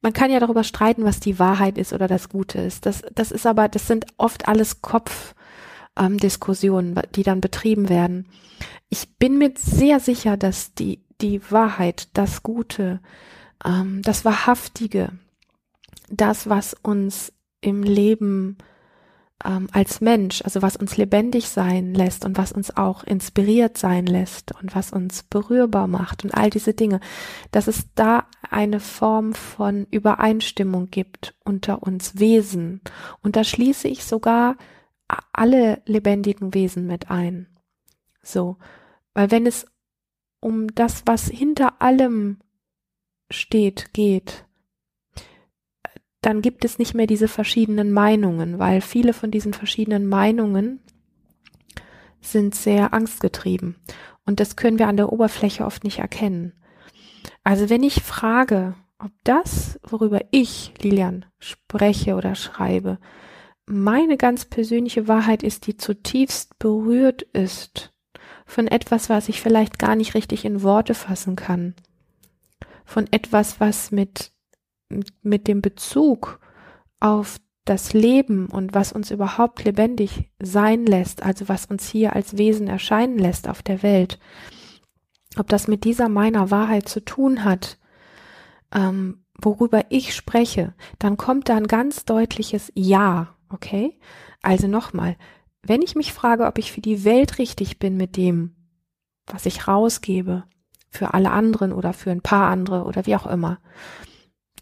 man 0.00 0.12
kann 0.12 0.30
ja 0.30 0.38
darüber 0.40 0.64
streiten, 0.64 1.04
was 1.04 1.20
die 1.20 1.38
Wahrheit 1.38 1.78
ist 1.78 1.92
oder 1.92 2.08
das 2.08 2.28
Gute 2.28 2.58
ist. 2.58 2.86
Das, 2.86 3.02
das 3.14 3.30
ist 3.30 3.46
aber, 3.46 3.68
das 3.68 3.86
sind 3.86 4.06
oft 4.16 4.48
alles 4.48 4.80
Kopfdiskussionen, 4.80 6.96
ähm, 6.96 7.02
die 7.14 7.22
dann 7.22 7.40
betrieben 7.40 7.88
werden. 7.88 8.26
Ich 8.88 9.16
bin 9.18 9.38
mir 9.38 9.52
sehr 9.56 10.00
sicher, 10.00 10.36
dass 10.36 10.74
die, 10.74 11.04
die 11.20 11.40
Wahrheit, 11.50 12.08
das 12.14 12.42
Gute, 12.42 13.00
ähm, 13.64 14.02
das 14.02 14.24
Wahrhaftige, 14.24 15.12
das, 16.08 16.48
was 16.48 16.74
uns 16.74 17.32
im 17.60 17.82
Leben 17.82 18.58
ähm, 19.44 19.68
als 19.72 20.00
Mensch, 20.00 20.42
also 20.42 20.62
was 20.62 20.76
uns 20.76 20.96
lebendig 20.96 21.48
sein 21.48 21.94
lässt 21.94 22.24
und 22.24 22.38
was 22.38 22.52
uns 22.52 22.76
auch 22.76 23.04
inspiriert 23.04 23.76
sein 23.76 24.06
lässt 24.06 24.52
und 24.60 24.74
was 24.74 24.92
uns 24.92 25.22
berührbar 25.22 25.86
macht 25.86 26.24
und 26.24 26.32
all 26.32 26.50
diese 26.50 26.74
Dinge, 26.74 27.00
dass 27.50 27.68
es 27.68 27.92
da 27.94 28.26
eine 28.50 28.80
Form 28.80 29.34
von 29.34 29.86
Übereinstimmung 29.90 30.90
gibt 30.90 31.34
unter 31.44 31.82
uns 31.82 32.18
Wesen. 32.18 32.80
Und 33.22 33.36
da 33.36 33.44
schließe 33.44 33.88
ich 33.88 34.04
sogar 34.04 34.56
alle 35.32 35.82
lebendigen 35.84 36.54
Wesen 36.54 36.86
mit 36.86 37.10
ein. 37.10 37.48
So, 38.22 38.56
weil 39.14 39.30
wenn 39.30 39.46
es 39.46 39.66
um 40.40 40.74
das, 40.74 41.02
was 41.06 41.26
hinter 41.28 41.80
allem 41.80 42.38
steht, 43.30 43.92
geht, 43.92 44.45
dann 46.26 46.42
gibt 46.42 46.64
es 46.64 46.80
nicht 46.80 46.92
mehr 46.92 47.06
diese 47.06 47.28
verschiedenen 47.28 47.92
Meinungen, 47.92 48.58
weil 48.58 48.80
viele 48.80 49.12
von 49.12 49.30
diesen 49.30 49.54
verschiedenen 49.54 50.08
Meinungen 50.08 50.80
sind 52.20 52.56
sehr 52.56 52.92
angstgetrieben. 52.92 53.76
Und 54.24 54.40
das 54.40 54.56
können 54.56 54.80
wir 54.80 54.88
an 54.88 54.96
der 54.96 55.12
Oberfläche 55.12 55.64
oft 55.64 55.84
nicht 55.84 56.00
erkennen. 56.00 56.52
Also 57.44 57.70
wenn 57.70 57.84
ich 57.84 58.02
frage, 58.02 58.74
ob 58.98 59.12
das, 59.22 59.78
worüber 59.84 60.20
ich, 60.32 60.74
Lilian, 60.82 61.26
spreche 61.38 62.16
oder 62.16 62.34
schreibe, 62.34 62.98
meine 63.64 64.16
ganz 64.16 64.46
persönliche 64.46 65.06
Wahrheit 65.06 65.44
ist, 65.44 65.68
die 65.68 65.76
zutiefst 65.76 66.58
berührt 66.58 67.22
ist 67.22 67.92
von 68.46 68.66
etwas, 68.66 69.08
was 69.08 69.28
ich 69.28 69.40
vielleicht 69.40 69.78
gar 69.78 69.94
nicht 69.94 70.14
richtig 70.14 70.44
in 70.44 70.64
Worte 70.64 70.94
fassen 70.94 71.36
kann, 71.36 71.74
von 72.84 73.06
etwas, 73.12 73.60
was 73.60 73.92
mit, 73.92 74.32
mit 75.22 75.48
dem 75.48 75.62
Bezug 75.62 76.40
auf 77.00 77.38
das 77.64 77.92
Leben 77.92 78.46
und 78.46 78.74
was 78.74 78.92
uns 78.92 79.10
überhaupt 79.10 79.64
lebendig 79.64 80.30
sein 80.40 80.86
lässt, 80.86 81.22
also 81.22 81.48
was 81.48 81.66
uns 81.66 81.88
hier 81.88 82.14
als 82.14 82.38
Wesen 82.38 82.68
erscheinen 82.68 83.18
lässt 83.18 83.48
auf 83.48 83.62
der 83.62 83.82
Welt, 83.82 84.20
ob 85.36 85.48
das 85.48 85.66
mit 85.66 85.84
dieser 85.84 86.08
meiner 86.08 86.50
Wahrheit 86.50 86.88
zu 86.88 87.04
tun 87.04 87.44
hat, 87.44 87.78
ähm, 88.72 89.24
worüber 89.40 89.84
ich 89.90 90.14
spreche, 90.14 90.74
dann 90.98 91.16
kommt 91.16 91.48
da 91.48 91.56
ein 91.56 91.66
ganz 91.66 92.04
deutliches 92.04 92.72
Ja, 92.74 93.34
okay? 93.48 93.98
Also 94.42 94.68
nochmal, 94.68 95.16
wenn 95.62 95.82
ich 95.82 95.96
mich 95.96 96.12
frage, 96.12 96.46
ob 96.46 96.58
ich 96.58 96.70
für 96.70 96.80
die 96.80 97.04
Welt 97.04 97.38
richtig 97.38 97.78
bin 97.78 97.96
mit 97.96 98.16
dem, 98.16 98.54
was 99.26 99.44
ich 99.44 99.66
rausgebe, 99.66 100.44
für 100.88 101.14
alle 101.14 101.32
anderen 101.32 101.72
oder 101.72 101.92
für 101.92 102.12
ein 102.12 102.22
paar 102.22 102.48
andere 102.48 102.84
oder 102.84 103.06
wie 103.06 103.16
auch 103.16 103.26
immer, 103.26 103.58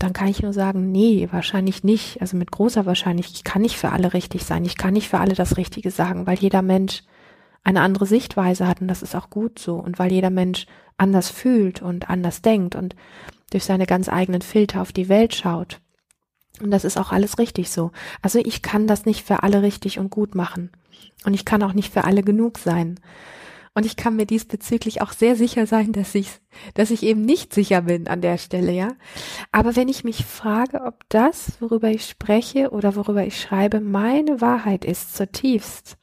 dann 0.04 0.12
kann 0.12 0.28
ich 0.28 0.42
nur 0.42 0.52
sagen, 0.52 0.92
nee, 0.92 1.28
wahrscheinlich 1.30 1.82
nicht. 1.82 2.20
Also 2.20 2.36
mit 2.36 2.50
großer 2.50 2.84
Wahrscheinlichkeit, 2.84 3.36
ich 3.38 3.44
kann 3.44 3.62
nicht 3.62 3.78
für 3.78 3.90
alle 3.90 4.12
richtig 4.12 4.44
sein. 4.44 4.66
Ich 4.66 4.76
kann 4.76 4.92
nicht 4.92 5.08
für 5.08 5.18
alle 5.18 5.34
das 5.34 5.56
Richtige 5.56 5.90
sagen, 5.90 6.26
weil 6.26 6.38
jeder 6.38 6.60
Mensch 6.60 7.04
eine 7.62 7.80
andere 7.80 8.04
Sichtweise 8.04 8.68
hat 8.68 8.82
und 8.82 8.88
das 8.88 9.00
ist 9.00 9.16
auch 9.16 9.30
gut 9.30 9.58
so. 9.58 9.76
Und 9.76 9.98
weil 9.98 10.12
jeder 10.12 10.28
Mensch 10.28 10.66
anders 10.98 11.30
fühlt 11.30 11.80
und 11.80 12.10
anders 12.10 12.42
denkt 12.42 12.74
und 12.74 12.94
durch 13.50 13.64
seine 13.64 13.86
ganz 13.86 14.10
eigenen 14.10 14.42
Filter 14.42 14.82
auf 14.82 14.92
die 14.92 15.08
Welt 15.08 15.34
schaut. 15.34 15.80
Und 16.60 16.70
das 16.70 16.84
ist 16.84 16.98
auch 16.98 17.10
alles 17.10 17.38
richtig 17.38 17.70
so. 17.70 17.90
Also 18.20 18.38
ich 18.38 18.60
kann 18.60 18.86
das 18.86 19.06
nicht 19.06 19.26
für 19.26 19.42
alle 19.42 19.62
richtig 19.62 19.98
und 19.98 20.10
gut 20.10 20.34
machen. 20.34 20.70
Und 21.24 21.32
ich 21.32 21.46
kann 21.46 21.62
auch 21.62 21.72
nicht 21.72 21.94
für 21.94 22.04
alle 22.04 22.22
genug 22.22 22.58
sein. 22.58 23.00
Und 23.76 23.84
ich 23.84 23.96
kann 23.96 24.14
mir 24.14 24.24
diesbezüglich 24.24 25.02
auch 25.02 25.12
sehr 25.12 25.34
sicher 25.34 25.66
sein, 25.66 25.90
dass 25.90 26.14
ich, 26.14 26.30
dass 26.74 26.92
ich 26.92 27.02
eben 27.02 27.22
nicht 27.22 27.52
sicher 27.52 27.82
bin 27.82 28.06
an 28.06 28.20
der 28.20 28.38
Stelle, 28.38 28.70
ja. 28.70 28.92
Aber 29.50 29.74
wenn 29.74 29.88
ich 29.88 30.04
mich 30.04 30.24
frage, 30.24 30.82
ob 30.82 31.02
das, 31.08 31.60
worüber 31.60 31.90
ich 31.90 32.06
spreche 32.06 32.70
oder 32.70 32.94
worüber 32.94 33.26
ich 33.26 33.40
schreibe, 33.40 33.80
meine 33.80 34.40
Wahrheit 34.40 34.84
ist 34.84 35.16
zutiefst, 35.16 35.96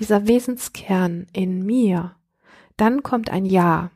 dieser 0.00 0.26
Wesenskern 0.26 1.28
in 1.32 1.64
mir, 1.64 2.16
dann 2.76 3.04
kommt 3.04 3.30
ein 3.30 3.44
Ja. 3.44 3.92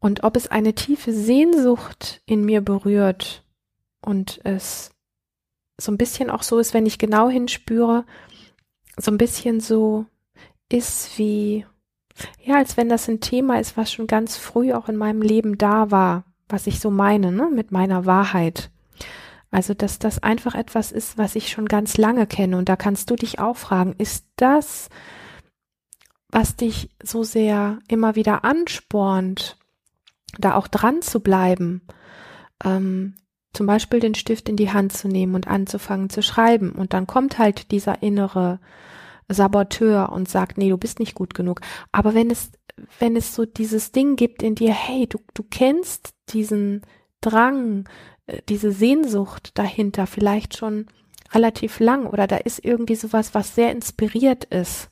Und 0.00 0.24
ob 0.24 0.36
es 0.36 0.48
eine 0.48 0.74
tiefe 0.74 1.12
Sehnsucht 1.12 2.20
in 2.26 2.44
mir 2.44 2.60
berührt 2.60 3.44
und 4.00 4.40
es 4.42 4.90
so 5.80 5.92
ein 5.92 5.98
bisschen 5.98 6.28
auch 6.30 6.42
so 6.42 6.58
ist, 6.58 6.74
wenn 6.74 6.86
ich 6.86 6.98
genau 6.98 7.28
hinspüre, 7.28 8.04
so 8.96 9.12
ein 9.12 9.18
bisschen 9.18 9.60
so 9.60 10.06
ist 10.72 11.18
wie, 11.18 11.66
ja, 12.42 12.56
als 12.56 12.76
wenn 12.76 12.88
das 12.88 13.08
ein 13.08 13.20
Thema 13.20 13.58
ist, 13.60 13.76
was 13.76 13.92
schon 13.92 14.06
ganz 14.06 14.36
früh 14.36 14.72
auch 14.72 14.88
in 14.88 14.96
meinem 14.96 15.22
Leben 15.22 15.58
da 15.58 15.90
war, 15.90 16.24
was 16.48 16.66
ich 16.66 16.80
so 16.80 16.90
meine, 16.90 17.32
ne, 17.32 17.50
mit 17.52 17.72
meiner 17.72 18.06
Wahrheit. 18.06 18.70
Also, 19.50 19.74
dass 19.74 19.98
das 19.98 20.22
einfach 20.22 20.54
etwas 20.54 20.92
ist, 20.92 21.18
was 21.18 21.36
ich 21.36 21.50
schon 21.50 21.66
ganz 21.66 21.98
lange 21.98 22.26
kenne. 22.26 22.56
Und 22.56 22.70
da 22.70 22.76
kannst 22.76 23.10
du 23.10 23.16
dich 23.16 23.38
auch 23.38 23.56
fragen, 23.56 23.94
ist 23.98 24.24
das, 24.36 24.88
was 26.28 26.56
dich 26.56 26.88
so 27.02 27.22
sehr 27.22 27.78
immer 27.88 28.16
wieder 28.16 28.44
anspornt, 28.44 29.58
da 30.38 30.54
auch 30.54 30.68
dran 30.68 31.02
zu 31.02 31.20
bleiben? 31.20 31.82
Ähm, 32.64 33.14
zum 33.52 33.66
Beispiel 33.66 34.00
den 34.00 34.14
Stift 34.14 34.48
in 34.48 34.56
die 34.56 34.72
Hand 34.72 34.94
zu 34.94 35.08
nehmen 35.08 35.34
und 35.34 35.46
anzufangen 35.46 36.08
zu 36.08 36.22
schreiben. 36.22 36.72
Und 36.72 36.94
dann 36.94 37.06
kommt 37.06 37.38
halt 37.38 37.70
dieser 37.70 38.02
innere 38.02 38.58
Saboteur 39.34 40.10
und 40.12 40.28
sagt, 40.28 40.58
nee, 40.58 40.68
du 40.68 40.78
bist 40.78 40.98
nicht 40.98 41.14
gut 41.14 41.34
genug. 41.34 41.60
Aber 41.90 42.14
wenn 42.14 42.30
es, 42.30 42.52
wenn 42.98 43.16
es 43.16 43.34
so 43.34 43.44
dieses 43.44 43.92
Ding 43.92 44.16
gibt 44.16 44.42
in 44.42 44.54
dir, 44.54 44.72
hey, 44.72 45.06
du, 45.06 45.18
du 45.34 45.42
kennst 45.42 46.14
diesen 46.30 46.82
Drang, 47.20 47.88
äh, 48.26 48.40
diese 48.48 48.72
Sehnsucht 48.72 49.58
dahinter 49.58 50.06
vielleicht 50.06 50.56
schon 50.56 50.86
relativ 51.32 51.80
lang 51.80 52.06
oder 52.06 52.26
da 52.26 52.36
ist 52.36 52.64
irgendwie 52.64 52.94
sowas, 52.94 53.34
was 53.34 53.54
sehr 53.54 53.72
inspiriert 53.72 54.44
ist. 54.44 54.90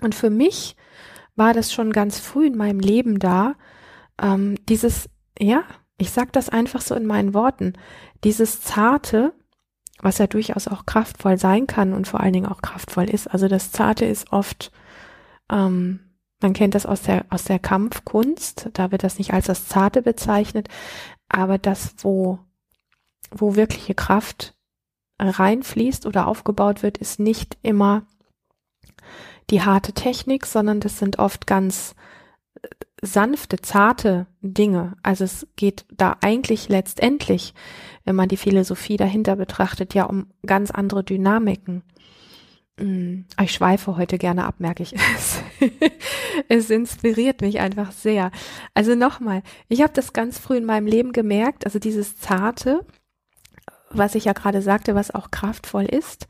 Und 0.00 0.14
für 0.14 0.30
mich 0.30 0.76
war 1.36 1.54
das 1.54 1.72
schon 1.72 1.92
ganz 1.92 2.18
früh 2.18 2.46
in 2.46 2.56
meinem 2.56 2.80
Leben 2.80 3.18
da, 3.18 3.54
ähm, 4.20 4.56
dieses, 4.68 5.08
ja, 5.38 5.64
ich 5.98 6.10
sag 6.10 6.32
das 6.32 6.48
einfach 6.48 6.80
so 6.80 6.94
in 6.94 7.06
meinen 7.06 7.34
Worten, 7.34 7.74
dieses 8.24 8.62
zarte, 8.62 9.32
was 10.00 10.18
ja 10.18 10.26
durchaus 10.26 10.68
auch 10.68 10.86
kraftvoll 10.86 11.38
sein 11.38 11.66
kann 11.66 11.92
und 11.92 12.06
vor 12.06 12.20
allen 12.20 12.32
Dingen 12.32 12.46
auch 12.46 12.62
kraftvoll 12.62 13.08
ist. 13.10 13.28
Also 13.28 13.48
das 13.48 13.72
Zarte 13.72 14.04
ist 14.04 14.32
oft, 14.32 14.70
ähm, 15.50 16.00
man 16.40 16.52
kennt 16.52 16.74
das 16.74 16.86
aus 16.86 17.02
der, 17.02 17.26
aus 17.30 17.44
der 17.44 17.58
Kampfkunst, 17.58 18.70
da 18.74 18.92
wird 18.92 19.02
das 19.02 19.18
nicht 19.18 19.32
als 19.32 19.46
das 19.46 19.66
Zarte 19.66 20.02
bezeichnet, 20.02 20.68
aber 21.28 21.58
das, 21.58 21.94
wo, 21.98 22.38
wo 23.30 23.56
wirkliche 23.56 23.94
Kraft 23.94 24.54
reinfließt 25.18 26.06
oder 26.06 26.28
aufgebaut 26.28 26.82
wird, 26.82 26.98
ist 26.98 27.18
nicht 27.18 27.58
immer 27.62 28.06
die 29.50 29.62
harte 29.62 29.92
Technik, 29.92 30.46
sondern 30.46 30.78
das 30.80 30.98
sind 30.98 31.18
oft 31.18 31.46
ganz 31.46 31.96
sanfte, 33.02 33.60
zarte 33.60 34.26
Dinge. 34.40 34.96
Also 35.02 35.24
es 35.24 35.46
geht 35.56 35.86
da 35.90 36.16
eigentlich 36.20 36.68
letztendlich, 36.68 37.54
wenn 38.04 38.16
man 38.16 38.28
die 38.28 38.36
Philosophie 38.36 38.96
dahinter 38.96 39.36
betrachtet, 39.36 39.94
ja 39.94 40.04
um 40.04 40.26
ganz 40.44 40.70
andere 40.70 41.04
Dynamiken. 41.04 41.82
Mm, 42.78 43.24
ich 43.42 43.52
schweife 43.52 43.96
heute 43.96 44.18
gerne 44.18 44.44
ab, 44.44 44.56
merke 44.58 44.82
ich. 44.82 44.94
es 46.48 46.70
inspiriert 46.70 47.40
mich 47.40 47.60
einfach 47.60 47.92
sehr. 47.92 48.30
Also 48.74 48.94
nochmal, 48.94 49.42
ich 49.68 49.82
habe 49.82 49.92
das 49.92 50.12
ganz 50.12 50.38
früh 50.38 50.56
in 50.56 50.64
meinem 50.64 50.86
Leben 50.86 51.12
gemerkt, 51.12 51.66
also 51.66 51.78
dieses 51.78 52.18
Zarte, 52.18 52.84
was 53.90 54.14
ich 54.14 54.26
ja 54.26 54.32
gerade 54.32 54.62
sagte, 54.62 54.94
was 54.94 55.14
auch 55.14 55.30
kraftvoll 55.30 55.84
ist. 55.84 56.26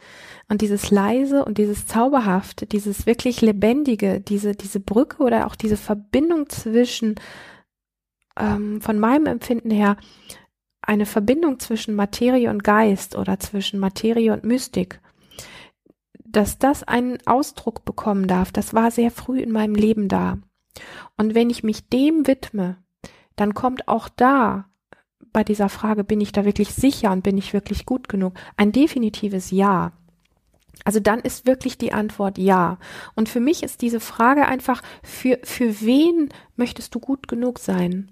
Und 0.49 0.63
dieses 0.63 0.91
leise 0.91 1.45
und 1.45 1.59
dieses 1.59 1.87
zauberhafte, 1.87 2.67
dieses 2.67 3.07
wirklich 3.07 3.41
lebendige, 3.41 4.21
diese, 4.21 4.53
diese 4.53 4.81
Brücke 4.81 5.23
oder 5.23 5.47
auch 5.47 5.57
diese 5.57 5.77
Verbindung 5.77 6.49
zwischen, 6.49 7.17
ähm, 8.39 8.81
von 8.81 8.99
meinem 8.99 9.27
Empfinden 9.27 9.71
her, 9.71 9.97
eine 10.88 11.07
Verbindung 11.07 11.61
zwischen 11.61 11.95
Materie 11.95 12.49
und 12.49 12.64
Geist 12.64 13.14
oder 13.14 13.38
zwischen 13.38 13.78
Materie 13.78 14.33
und 14.33 14.45
Mystik, 14.45 15.00
dass 16.25 16.59
das 16.59 16.83
einen 16.83 17.18
Ausdruck 17.26 17.85
bekommen 17.85 18.26
darf, 18.26 18.52
das 18.52 18.73
war 18.73 18.90
sehr 18.90 19.11
früh 19.11 19.40
in 19.40 19.52
meinem 19.52 19.75
Leben 19.75 20.09
da. 20.09 20.38
Und 21.18 21.35
wenn 21.35 21.50
ich 21.50 21.62
mich 21.62 21.88
dem 21.88 22.26
widme, 22.26 22.78
dann 23.37 23.52
kommt 23.52 23.87
auch 23.87 24.09
da 24.09 24.64
bei 25.33 25.45
dieser 25.45 25.68
Frage, 25.68 26.04
bin 26.04 26.23
ich 26.23 26.33
da 26.33 26.47
wirklich 26.47 26.73
sicher 26.75 27.12
und 27.12 27.23
bin 27.23 27.37
ich 27.37 27.52
wirklich 27.52 27.85
gut 27.85 28.09
genug? 28.09 28.33
Ein 28.57 28.73
definitives 28.73 29.50
Ja. 29.50 29.92
Also 30.85 31.00
dann 31.00 31.21
ist 31.21 31.47
wirklich 31.47 31.76
die 31.76 31.92
Antwort 31.92 32.38
ja. 32.38 32.78
Und 33.14 33.28
für 33.28 33.40
mich 33.40 33.62
ist 33.62 33.83
diese 33.83 34.00
Frage 34.00 34.47
einfach, 34.47 34.83
für, 35.02 35.38
für 35.42 35.83
wen 35.83 36.30
möchtest 36.57 36.95
du 36.95 37.00
gut 37.00 37.28
genug 37.28 37.59
sein? 37.59 38.11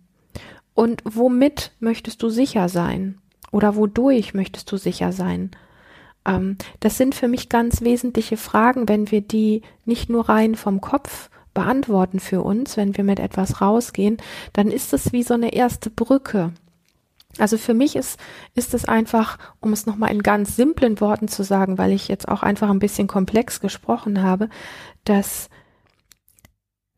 Und 0.76 1.02
womit 1.04 1.72
möchtest 1.80 2.22
du 2.22 2.28
sicher 2.28 2.68
sein? 2.68 3.18
Oder 3.50 3.76
wodurch 3.76 4.34
möchtest 4.34 4.70
du 4.70 4.76
sicher 4.76 5.10
sein? 5.10 5.50
Ähm, 6.26 6.58
das 6.80 6.98
sind 6.98 7.14
für 7.14 7.28
mich 7.28 7.48
ganz 7.48 7.80
wesentliche 7.80 8.36
Fragen, 8.36 8.86
wenn 8.86 9.10
wir 9.10 9.22
die 9.22 9.62
nicht 9.86 10.10
nur 10.10 10.28
rein 10.28 10.54
vom 10.54 10.82
Kopf 10.82 11.30
beantworten 11.54 12.20
für 12.20 12.42
uns, 12.42 12.76
wenn 12.76 12.94
wir 12.94 13.04
mit 13.04 13.18
etwas 13.18 13.62
rausgehen, 13.62 14.18
dann 14.52 14.70
ist 14.70 14.92
es 14.92 15.14
wie 15.14 15.22
so 15.22 15.32
eine 15.32 15.54
erste 15.54 15.88
Brücke. 15.88 16.52
Also 17.38 17.56
für 17.56 17.72
mich 17.72 17.96
ist, 17.96 18.20
ist 18.54 18.74
es 18.74 18.84
einfach, 18.84 19.38
um 19.60 19.72
es 19.72 19.86
nochmal 19.86 20.10
in 20.10 20.22
ganz 20.22 20.56
simplen 20.56 21.00
Worten 21.00 21.28
zu 21.28 21.42
sagen, 21.42 21.78
weil 21.78 21.92
ich 21.92 22.08
jetzt 22.08 22.28
auch 22.28 22.42
einfach 22.42 22.68
ein 22.68 22.80
bisschen 22.80 23.06
komplex 23.06 23.60
gesprochen 23.60 24.22
habe, 24.22 24.50
dass, 25.04 25.48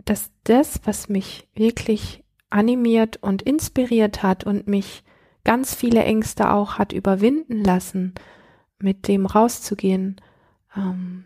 dass 0.05 0.31
das, 0.43 0.81
was 0.83 1.09
mich 1.09 1.47
wirklich 1.55 2.25
animiert 2.51 3.19
und 3.23 3.43
inspiriert 3.43 4.23
hat 4.23 4.45
und 4.45 4.67
mich 4.67 5.03
ganz 5.45 5.75
viele 5.75 6.03
Ängste 6.05 6.51
auch 6.53 6.79
hat 6.79 6.93
überwinden 6.93 7.63
lassen, 7.65 8.15
mit 8.79 9.09
dem 9.09 9.27
rauszugehen, 9.27 10.21
ähm, 10.77 11.25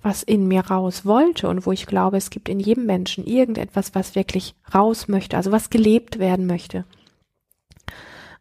was 0.00 0.22
in 0.22 0.46
mir 0.46 0.62
raus 0.66 1.04
wollte 1.04 1.48
und 1.48 1.66
wo 1.66 1.72
ich 1.72 1.86
glaube, 1.86 2.16
es 2.16 2.30
gibt 2.30 2.48
in 2.48 2.60
jedem 2.60 2.86
Menschen 2.86 3.24
irgendetwas, 3.24 3.94
was 3.94 4.14
wirklich 4.14 4.54
raus 4.74 5.08
möchte, 5.08 5.36
also 5.36 5.52
was 5.52 5.70
gelebt 5.70 6.18
werden 6.18 6.46
möchte. 6.46 6.84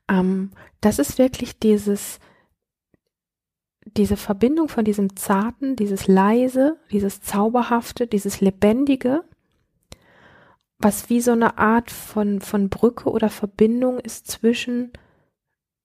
Ähm, 0.10 0.52
das 0.82 1.00
ist 1.00 1.18
wirklich 1.18 1.60
dieses, 1.60 2.20
diese 3.86 4.18
Verbindung 4.18 4.68
von 4.68 4.86
diesem 4.86 5.16
Zarten, 5.16 5.76
dieses 5.76 6.08
Leise, 6.08 6.78
dieses 6.92 7.22
Zauberhafte, 7.22 8.08
dieses 8.08 8.42
Lebendige, 8.42 9.24
was 10.82 11.10
wie 11.10 11.22
so 11.22 11.32
eine 11.32 11.58
Art 11.58 11.92
von, 11.92 12.42
von 12.42 12.70
Brücke 12.70 13.10
oder 13.10 13.30
Verbindung 13.30 14.00
ist 14.00 14.28
zwischen 14.28 14.92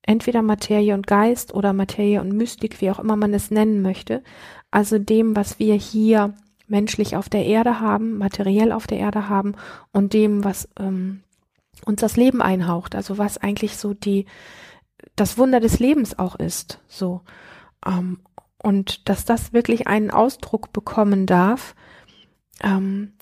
entweder 0.01 0.41
Materie 0.41 0.93
und 0.93 1.05
Geist 1.05 1.53
oder 1.53 1.73
Materie 1.73 2.21
und 2.21 2.31
Mystik, 2.31 2.81
wie 2.81 2.89
auch 2.89 2.99
immer 2.99 3.15
man 3.15 3.33
es 3.33 3.51
nennen 3.51 3.81
möchte. 3.81 4.23
Also 4.71 4.97
dem, 4.97 5.35
was 5.35 5.59
wir 5.59 5.75
hier 5.75 6.33
menschlich 6.67 7.15
auf 7.15 7.29
der 7.29 7.45
Erde 7.45 7.79
haben, 7.79 8.17
materiell 8.17 8.71
auf 8.71 8.87
der 8.87 8.99
Erde 8.99 9.29
haben 9.29 9.55
und 9.91 10.13
dem, 10.13 10.43
was 10.43 10.69
ähm, 10.79 11.23
uns 11.85 12.01
das 12.01 12.17
Leben 12.17 12.41
einhaucht. 12.41 12.95
Also 12.95 13.17
was 13.17 13.37
eigentlich 13.37 13.77
so 13.77 13.93
die, 13.93 14.25
das 15.15 15.37
Wunder 15.37 15.59
des 15.59 15.79
Lebens 15.79 16.17
auch 16.17 16.35
ist. 16.35 16.79
So. 16.87 17.21
Ähm, 17.85 18.19
und 18.61 19.07
dass 19.09 19.25
das 19.25 19.53
wirklich 19.53 19.87
einen 19.87 20.11
Ausdruck 20.11 20.73
bekommen 20.73 21.25
darf, 21.25 21.75
ähm, 22.61 23.13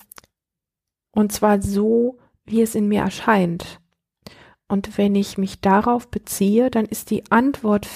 und 1.16 1.32
zwar 1.32 1.62
so, 1.62 2.18
wie 2.44 2.60
es 2.60 2.74
in 2.74 2.88
mir 2.88 3.00
erscheint. 3.00 3.80
Und 4.68 4.98
wenn 4.98 5.14
ich 5.14 5.38
mich 5.38 5.62
darauf 5.62 6.08
beziehe, 6.08 6.70
dann 6.70 6.84
ist 6.84 7.10
die 7.10 7.30
Antwort, 7.30 7.88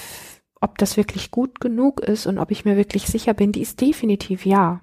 ob 0.60 0.78
das 0.78 0.96
wirklich 0.96 1.30
gut 1.30 1.60
genug 1.60 2.00
ist 2.00 2.26
und 2.26 2.38
ob 2.38 2.50
ich 2.50 2.64
mir 2.64 2.78
wirklich 2.78 3.06
sicher 3.06 3.34
bin, 3.34 3.52
die 3.52 3.60
ist 3.60 3.80
definitiv 3.80 4.46
ja. 4.46 4.80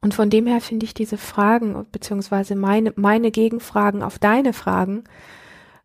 Und 0.00 0.14
von 0.14 0.30
dem 0.30 0.48
her 0.48 0.60
finde 0.60 0.84
ich 0.84 0.94
diese 0.94 1.16
Fragen, 1.16 1.86
beziehungsweise 1.92 2.56
meine, 2.56 2.92
meine 2.96 3.30
Gegenfragen 3.30 4.02
auf 4.02 4.18
deine 4.18 4.52
Fragen, 4.52 5.04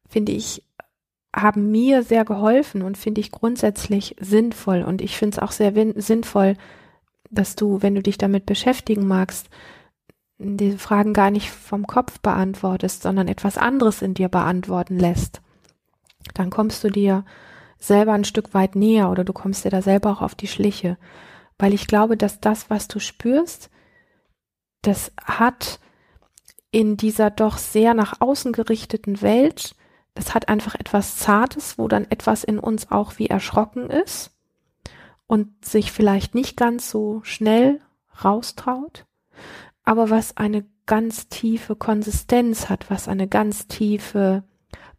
finde 0.07 0.31
ich, 0.31 0.63
haben 1.35 1.69
mir 1.69 2.01
sehr 2.01 2.25
geholfen 2.25 2.81
und 2.81 2.97
finde 2.97 3.21
ich 3.21 3.29
grundsätzlich 3.31 4.15
sinnvoll. 4.19 4.81
Und 4.81 5.01
ich 5.01 5.17
finde 5.17 5.35
es 5.37 5.39
auch 5.39 5.51
sehr 5.51 5.71
sinnvoll, 5.97 6.55
dass 7.29 7.55
du, 7.55 7.83
wenn 7.83 7.93
du 7.93 8.01
dich 8.01 8.17
damit 8.17 8.47
beschäftigen 8.47 9.07
magst, 9.07 9.49
diese 10.39 10.77
Fragen 10.77 11.13
gar 11.13 11.31
nicht 11.31 11.51
vom 11.51 11.85
Kopf 11.85 12.19
beantwortest, 12.19 13.03
sondern 13.03 13.27
etwas 13.27 13.57
anderes 13.57 14.01
in 14.01 14.13
dir 14.13 14.29
beantworten 14.29 14.97
lässt, 14.97 15.41
dann 16.33 16.49
kommst 16.49 16.83
du 16.83 16.89
dir 16.89 17.25
selber 17.77 18.13
ein 18.13 18.25
Stück 18.25 18.53
weit 18.53 18.75
näher 18.75 19.09
oder 19.09 19.23
du 19.23 19.33
kommst 19.33 19.65
dir 19.65 19.69
da 19.69 19.81
selber 19.81 20.11
auch 20.11 20.21
auf 20.21 20.35
die 20.35 20.47
Schliche. 20.47 20.97
Weil 21.57 21.73
ich 21.73 21.87
glaube, 21.87 22.15
dass 22.15 22.39
das, 22.39 22.69
was 22.69 22.87
du 22.87 22.99
spürst, 22.99 23.69
das 24.81 25.11
hat 25.23 25.79
in 26.71 26.95
dieser 26.95 27.31
doch 27.31 27.57
sehr 27.57 27.93
nach 27.93 28.21
außen 28.21 28.53
gerichteten 28.53 29.21
Welt, 29.21 29.75
das 30.13 30.33
hat 30.33 30.47
einfach 30.47 30.75
etwas 30.75 31.17
Zartes, 31.17 31.77
wo 31.77 31.87
dann 31.87 32.09
etwas 32.09 32.43
in 32.43 32.59
uns 32.59 32.91
auch 32.91 33.17
wie 33.17 33.27
erschrocken 33.27 33.89
ist 33.89 34.31
und 35.27 35.65
sich 35.65 35.91
vielleicht 35.91 36.33
nicht 36.33 36.55
ganz 36.55 36.89
so 36.89 37.21
schnell 37.23 37.81
raustraut 38.23 39.05
aber 39.89 40.11
was 40.11 40.37
eine 40.37 40.65
ganz 40.85 41.29
tiefe 41.29 41.75
Konsistenz 41.75 42.69
hat, 42.69 42.91
was 42.91 43.07
eine 43.07 43.27
ganz 43.27 43.67
tiefe 43.67 44.43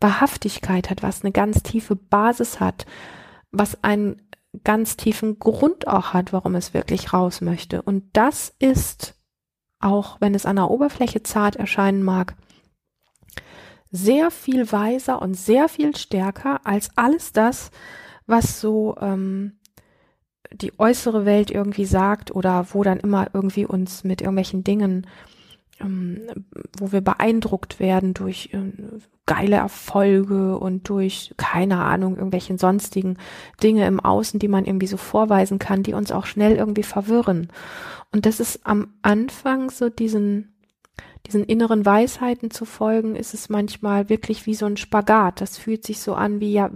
Wahrhaftigkeit 0.01 0.91
hat, 0.91 1.05
was 1.05 1.23
eine 1.23 1.31
ganz 1.31 1.63
tiefe 1.63 1.95
Basis 1.95 2.59
hat, 2.59 2.87
was 3.53 3.85
einen 3.85 4.21
ganz 4.65 4.97
tiefen 4.97 5.39
Grund 5.39 5.87
auch 5.87 6.13
hat, 6.13 6.33
warum 6.33 6.57
es 6.57 6.75
wirklich 6.75 7.13
raus 7.13 7.41
möchte. 7.41 7.83
Und 7.83 8.03
das 8.15 8.53
ist, 8.59 9.15
auch 9.79 10.21
wenn 10.21 10.35
es 10.35 10.45
an 10.45 10.57
der 10.57 10.73
Oberfläche 10.73 11.23
zart 11.23 11.55
erscheinen 11.55 12.03
mag, 12.03 12.35
sehr 13.93 14.33
viel 14.33 14.73
weiser 14.73 15.23
und 15.23 15.35
sehr 15.35 15.69
viel 15.69 15.95
stärker 15.95 16.67
als 16.67 16.91
alles 16.97 17.31
das, 17.31 17.71
was 18.27 18.61
so 18.61 18.97
ähm, 19.01 19.60
die 20.53 20.73
äußere 20.79 21.25
Welt 21.25 21.51
irgendwie 21.51 21.85
sagt 21.85 22.35
oder 22.35 22.67
wo 22.73 22.83
dann 22.83 23.01
immer 23.01 23.29
irgendwie 23.33 23.67
uns 23.67 24.05
mit 24.05 24.21
irgendwelchen 24.21 24.65
Dingen, 24.65 25.07
ähm, 25.81 26.21
wo 26.79 26.93
wir 26.93 27.01
beeindruckt 27.01 27.81
werden 27.81 28.15
durch 28.15 28.51
äh, 28.53 28.73
geile 29.27 29.57
Erfolge 29.57 30.59
und 30.59 30.89
durch, 30.89 31.33
keine 31.37 31.79
Ahnung, 31.79 32.17
irgendwelchen 32.17 32.59
sonstigen 32.59 33.17
Dinge 33.63 33.87
im 33.87 34.01
Außen, 34.01 34.41
die 34.41 34.49
man 34.49 34.65
irgendwie 34.65 34.89
so 34.89 34.97
vorweisen 34.97 35.59
kann, 35.59 35.83
die 35.83 35.95
uns 35.95 36.11
auch 36.11 36.27
schnell 36.27 36.57
irgendwie 36.57 36.83
verwirren. 36.83 37.49
Und 38.13 38.27
das 38.27 38.41
ist 38.41 38.67
am 38.67 38.95
Anfang 39.03 39.71
so 39.71 39.89
diesen, 39.89 40.53
diesen 41.27 41.45
inneren 41.45 41.87
Weisheiten 41.87 42.51
zu 42.51 42.65
folgen, 42.65 43.15
ist 43.15 43.35
es 43.35 43.49
manchmal 43.49 44.09
wirklich 44.09 44.47
wie 44.47 44.55
so 44.55 44.67
ein 44.67 44.77
Spagat. 44.77 45.41
Das 45.41 45.59
fühlt 45.59 45.87
sich 45.87 46.01
so 46.01 46.15
an 46.15 46.41
wie, 46.41 46.53
ja, 46.53 46.71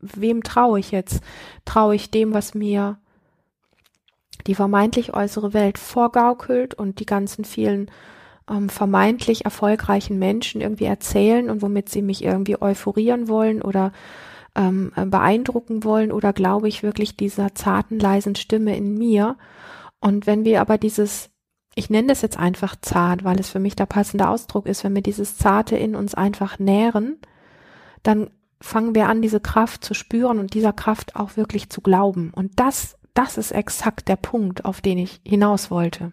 wem 0.00 0.44
traue 0.44 0.78
ich 0.78 0.92
jetzt? 0.92 1.20
Traue 1.64 1.96
ich 1.96 2.12
dem, 2.12 2.32
was 2.32 2.54
mir 2.54 2.98
die 4.46 4.54
vermeintlich 4.54 5.14
äußere 5.14 5.52
Welt 5.52 5.78
vorgaukelt 5.78 6.74
und 6.74 7.00
die 7.00 7.06
ganzen 7.06 7.44
vielen 7.44 7.90
ähm, 8.48 8.68
vermeintlich 8.68 9.44
erfolgreichen 9.44 10.18
Menschen 10.18 10.60
irgendwie 10.60 10.84
erzählen 10.84 11.50
und 11.50 11.62
womit 11.62 11.88
sie 11.88 12.02
mich 12.02 12.24
irgendwie 12.24 12.60
euphorieren 12.60 13.28
wollen 13.28 13.62
oder 13.62 13.92
ähm, 14.54 14.92
äh, 14.96 15.06
beeindrucken 15.06 15.84
wollen 15.84 16.12
oder 16.12 16.32
glaube 16.32 16.68
ich 16.68 16.82
wirklich 16.82 17.16
dieser 17.16 17.54
zarten, 17.54 17.98
leisen 17.98 18.34
Stimme 18.34 18.76
in 18.76 18.94
mir. 18.94 19.36
Und 20.00 20.26
wenn 20.26 20.44
wir 20.44 20.60
aber 20.60 20.78
dieses, 20.78 21.30
ich 21.74 21.90
nenne 21.90 22.08
das 22.08 22.22
jetzt 22.22 22.38
einfach 22.38 22.76
zart, 22.80 23.24
weil 23.24 23.38
es 23.38 23.50
für 23.50 23.60
mich 23.60 23.76
der 23.76 23.86
passende 23.86 24.28
Ausdruck 24.28 24.66
ist, 24.66 24.84
wenn 24.84 24.94
wir 24.94 25.02
dieses 25.02 25.36
Zarte 25.36 25.76
in 25.76 25.94
uns 25.94 26.14
einfach 26.14 26.58
nähren, 26.58 27.18
dann 28.02 28.30
fangen 28.60 28.94
wir 28.94 29.08
an, 29.08 29.22
diese 29.22 29.40
Kraft 29.40 29.84
zu 29.84 29.94
spüren 29.94 30.38
und 30.38 30.54
dieser 30.54 30.72
Kraft 30.72 31.14
auch 31.16 31.36
wirklich 31.36 31.70
zu 31.70 31.80
glauben. 31.80 32.32
Und 32.34 32.58
das 32.58 32.97
das 33.14 33.38
ist 33.38 33.52
exakt 33.52 34.08
der 34.08 34.16
Punkt, 34.16 34.64
auf 34.64 34.80
den 34.80 34.98
ich 34.98 35.20
hinaus 35.26 35.70
wollte. 35.70 36.12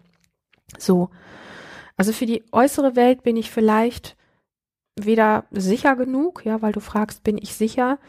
So. 0.78 1.10
Also 1.98 2.12
für 2.12 2.26
die 2.26 2.44
äußere 2.52 2.96
Welt 2.96 3.24
bin 3.24 3.38
ich 3.38 3.52
vielleicht 3.52 4.18
weder 4.96 5.46
sicher 5.52 5.96
genug, 5.96 6.46
ja, 6.46 6.62
weil 6.62 6.72
du 6.72 6.80
fragst, 6.80 7.24
bin 7.24 7.38
ich 7.38 7.56
sicher? 7.56 8.00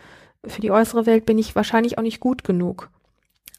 Für 0.44 0.60
die 0.60 0.70
äußere 0.70 1.06
Welt 1.06 1.26
bin 1.26 1.38
ich 1.38 1.56
wahrscheinlich 1.56 1.98
auch 1.98 2.02
nicht 2.02 2.20
gut 2.20 2.44
genug. 2.44 2.90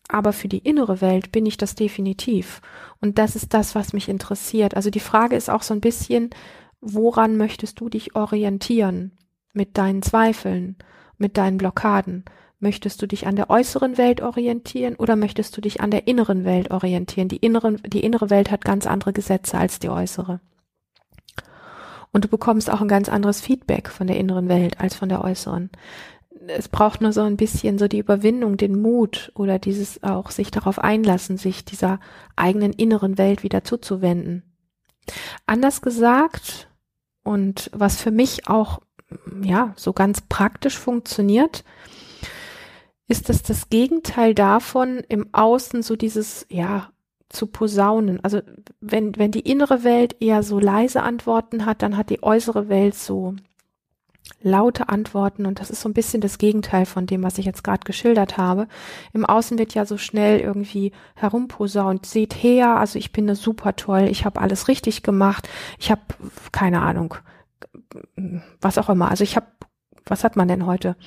Aber 0.09 0.31
für 0.31 0.47
die 0.47 0.59
innere 0.59 1.01
Welt 1.01 1.31
bin 1.31 1.45
ich 1.45 1.57
das 1.57 1.75
definitiv. 1.75 2.61
Und 3.01 3.17
das 3.17 3.35
ist 3.35 3.53
das, 3.53 3.75
was 3.75 3.91
mich 3.91 4.07
interessiert. 4.07 4.75
Also 4.75 4.89
die 4.89 5.01
Frage 5.01 5.35
ist 5.35 5.49
auch 5.49 5.63
so 5.63 5.73
ein 5.73 5.81
bisschen, 5.81 6.29
woran 6.79 7.35
möchtest 7.35 7.79
du 7.79 7.89
dich 7.89 8.15
orientieren 8.15 9.17
mit 9.53 9.77
deinen 9.77 10.01
Zweifeln, 10.01 10.77
mit 11.17 11.37
deinen 11.37 11.57
Blockaden? 11.57 12.23
Möchtest 12.59 13.01
du 13.01 13.07
dich 13.07 13.27
an 13.27 13.35
der 13.35 13.51
äußeren 13.51 13.97
Welt 13.99 14.21
orientieren 14.21 14.95
oder 14.95 15.15
möchtest 15.15 15.55
du 15.55 15.61
dich 15.61 15.81
an 15.81 15.91
der 15.91 16.07
inneren 16.07 16.43
Welt 16.43 16.71
orientieren? 16.71 17.27
Die, 17.27 17.37
inneren, 17.37 17.79
die 17.85 18.03
innere 18.03 18.31
Welt 18.31 18.49
hat 18.49 18.65
ganz 18.65 18.87
andere 18.87 19.13
Gesetze 19.13 19.57
als 19.57 19.77
die 19.77 19.89
äußere. 19.89 20.39
Und 22.11 22.25
du 22.25 22.29
bekommst 22.29 22.71
auch 22.71 22.81
ein 22.81 22.87
ganz 22.87 23.09
anderes 23.09 23.41
Feedback 23.41 23.89
von 23.89 24.07
der 24.07 24.17
inneren 24.17 24.49
Welt 24.49 24.79
als 24.79 24.95
von 24.95 25.07
der 25.07 25.23
äußeren. 25.23 25.69
Es 26.47 26.67
braucht 26.67 27.01
nur 27.01 27.13
so 27.13 27.21
ein 27.21 27.37
bisschen 27.37 27.77
so 27.77 27.87
die 27.87 27.99
Überwindung, 27.99 28.57
den 28.57 28.81
Mut 28.81 29.31
oder 29.35 29.59
dieses 29.59 30.01
auch 30.01 30.31
sich 30.31 30.49
darauf 30.49 30.79
einlassen, 30.79 31.37
sich 31.37 31.63
dieser 31.63 31.99
eigenen 32.35 32.73
inneren 32.73 33.19
Welt 33.19 33.43
wieder 33.43 33.63
zuzuwenden. 33.63 34.43
Anders 35.45 35.81
gesagt, 35.81 36.69
und 37.23 37.69
was 37.73 38.01
für 38.01 38.11
mich 38.11 38.47
auch, 38.47 38.79
ja, 39.43 39.73
so 39.75 39.93
ganz 39.93 40.21
praktisch 40.21 40.77
funktioniert, 40.77 41.63
ist 43.07 43.29
es 43.29 43.41
das 43.43 43.69
Gegenteil 43.69 44.33
davon, 44.35 45.01
im 45.07 45.33
Außen 45.33 45.81
so 45.81 45.95
dieses, 45.95 46.45
ja, 46.49 46.89
zu 47.29 47.47
posaunen. 47.47 48.23
Also 48.23 48.41
wenn, 48.79 49.15
wenn 49.17 49.31
die 49.31 49.41
innere 49.41 49.83
Welt 49.83 50.15
eher 50.21 50.43
so 50.43 50.59
leise 50.59 51.03
Antworten 51.03 51.65
hat, 51.65 51.81
dann 51.81 51.97
hat 51.97 52.09
die 52.09 52.23
äußere 52.23 52.69
Welt 52.69 52.95
so 52.95 53.35
laute 54.41 54.89
Antworten 54.89 55.45
und 55.45 55.59
das 55.59 55.69
ist 55.69 55.81
so 55.81 55.89
ein 55.89 55.93
bisschen 55.93 56.21
das 56.21 56.37
Gegenteil 56.37 56.85
von 56.85 57.05
dem, 57.05 57.23
was 57.23 57.37
ich 57.37 57.45
jetzt 57.45 57.63
gerade 57.63 57.85
geschildert 57.85 58.37
habe. 58.37 58.67
Im 59.13 59.25
Außen 59.25 59.57
wird 59.57 59.73
ja 59.73 59.85
so 59.85 59.97
schnell 59.97 60.39
irgendwie 60.39 60.91
herumposaunt, 61.15 62.05
seht 62.05 62.33
her, 62.33 62.77
also 62.77 62.99
ich 62.99 63.11
bin 63.11 63.33
super 63.35 63.75
toll, 63.75 64.07
ich 64.09 64.25
habe 64.25 64.41
alles 64.41 64.67
richtig 64.67 65.01
gemacht, 65.01 65.47
ich 65.79 65.91
habe 65.91 66.01
keine 66.51 66.81
Ahnung, 66.81 67.15
was 68.59 68.77
auch 68.77 68.89
immer. 68.89 69.09
Also 69.09 69.23
ich 69.23 69.35
habe, 69.35 69.47
was 70.05 70.23
hat 70.23 70.35
man 70.35 70.47
denn 70.47 70.65
heute? 70.65 70.97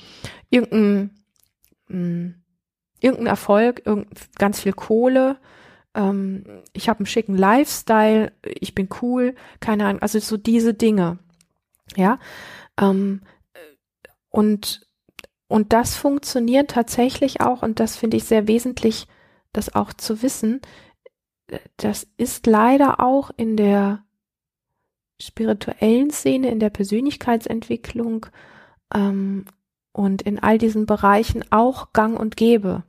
Irgendein 0.49 1.20
mh, 1.91 1.97
hm, 1.97 2.35
irgendein 2.99 3.27
Erfolg, 3.27 3.81
irgendein, 3.85 4.15
ganz 4.37 4.61
viel 4.61 4.73
Kohle, 4.73 5.37
ähm, 5.93 6.43
ich 6.73 6.89
habe 6.89 6.99
einen 6.99 7.05
schicken 7.05 7.35
Lifestyle, 7.35 8.31
ich 8.43 8.75
bin 8.75 8.89
cool, 9.01 9.35
keine 9.59 9.85
Ahnung, 9.85 10.01
also 10.01 10.19
so 10.19 10.37
diese 10.37 10.73
Dinge, 10.73 11.19
ja, 11.95 12.19
ähm, 12.79 13.21
und 14.29 14.87
und 15.47 15.73
das 15.73 15.97
funktioniert 15.97 16.71
tatsächlich 16.71 17.41
auch 17.41 17.61
und 17.61 17.81
das 17.81 17.97
finde 17.97 18.15
ich 18.15 18.23
sehr 18.23 18.47
wesentlich, 18.47 19.07
das 19.51 19.75
auch 19.75 19.91
zu 19.91 20.21
wissen. 20.21 20.61
Das 21.75 22.07
ist 22.15 22.47
leider 22.47 23.01
auch 23.01 23.31
in 23.35 23.57
der 23.57 24.05
spirituellen 25.21 26.09
Szene, 26.09 26.49
in 26.51 26.61
der 26.61 26.69
Persönlichkeitsentwicklung 26.69 28.27
ähm, 28.93 29.43
und 29.91 30.21
in 30.21 30.39
all 30.39 30.57
diesen 30.57 30.85
Bereichen 30.85 31.43
auch 31.51 31.93
gang 31.93 32.19
und 32.19 32.37
gäbe. 32.37 32.83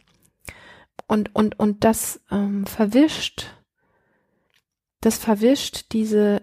und, 1.08 1.34
und, 1.34 1.58
und 1.58 1.84
das 1.84 2.20
ähm, 2.30 2.66
verwischt, 2.66 3.46
das 5.00 5.18
verwischt 5.18 5.92
diese 5.92 6.42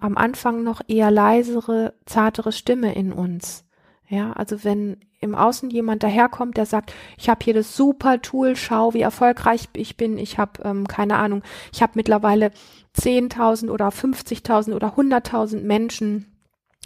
am 0.00 0.16
Anfang 0.16 0.62
noch 0.62 0.80
eher 0.88 1.10
leisere, 1.10 1.94
zartere 2.06 2.52
Stimme 2.52 2.94
in 2.94 3.12
uns. 3.12 3.64
Ja, 4.08 4.32
also 4.32 4.62
wenn 4.62 4.98
im 5.20 5.34
Außen 5.34 5.70
jemand 5.70 6.02
daherkommt, 6.02 6.56
der 6.56 6.66
sagt, 6.66 6.92
ich 7.18 7.28
habe 7.28 7.42
hier 7.42 7.54
das 7.54 7.76
super 7.76 8.22
Tool, 8.22 8.54
schau, 8.54 8.94
wie 8.94 9.00
erfolgreich 9.00 9.68
ich 9.74 9.96
bin, 9.96 10.18
ich 10.18 10.38
habe 10.38 10.62
ähm, 10.62 10.86
keine 10.86 11.16
Ahnung, 11.16 11.42
ich 11.72 11.82
habe 11.82 11.92
mittlerweile 11.96 12.52
10.000 12.96 13.70
oder 13.70 13.88
50.000 13.88 14.74
oder 14.74 14.94
100.000 14.96 15.62
Menschen 15.62 16.35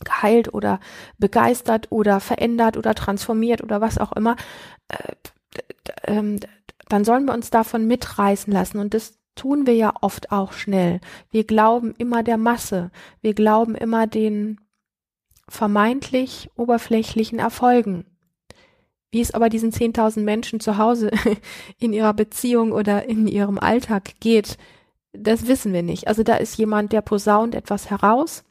geheilt 0.04 0.52
oder 0.52 0.80
begeistert 1.18 1.86
oder 1.90 2.20
verändert 2.20 2.76
oder 2.76 2.94
transformiert 2.94 3.62
oder 3.62 3.80
was 3.80 3.98
auch 3.98 4.12
immer, 4.12 4.36
äh, 4.88 5.14
ähm, 6.04 6.40
dann 6.88 7.04
sollen 7.04 7.24
wir 7.24 7.34
uns 7.34 7.50
davon 7.50 7.86
mitreißen 7.86 8.52
lassen. 8.52 8.78
Und 8.78 8.94
das 8.94 9.18
tun 9.34 9.66
wir 9.66 9.74
ja 9.74 9.94
oft 10.00 10.32
auch 10.32 10.52
schnell. 10.52 11.00
Wir 11.30 11.44
glauben 11.44 11.94
immer 11.96 12.22
der 12.22 12.36
Masse. 12.36 12.90
Wir 13.20 13.34
glauben 13.34 13.74
immer 13.74 14.06
den 14.06 14.60
vermeintlich 15.48 16.50
oberflächlichen 16.56 17.38
Erfolgen. 17.38 18.04
Wie 19.10 19.20
es 19.20 19.34
aber 19.34 19.48
diesen 19.48 19.72
10.000 19.72 20.20
Menschen 20.20 20.60
zu 20.60 20.78
Hause 20.78 21.10
in 21.78 21.92
ihrer 21.92 22.14
Beziehung 22.14 22.72
oder 22.72 23.08
in 23.08 23.26
ihrem 23.26 23.58
Alltag 23.58 24.14
geht, 24.20 24.56
das 25.12 25.48
wissen 25.48 25.72
wir 25.72 25.82
nicht. 25.82 26.06
Also 26.06 26.22
da 26.22 26.36
ist 26.36 26.56
jemand, 26.56 26.92
der 26.92 27.02
posaunt 27.02 27.54
etwas 27.54 27.90
heraus 27.90 28.44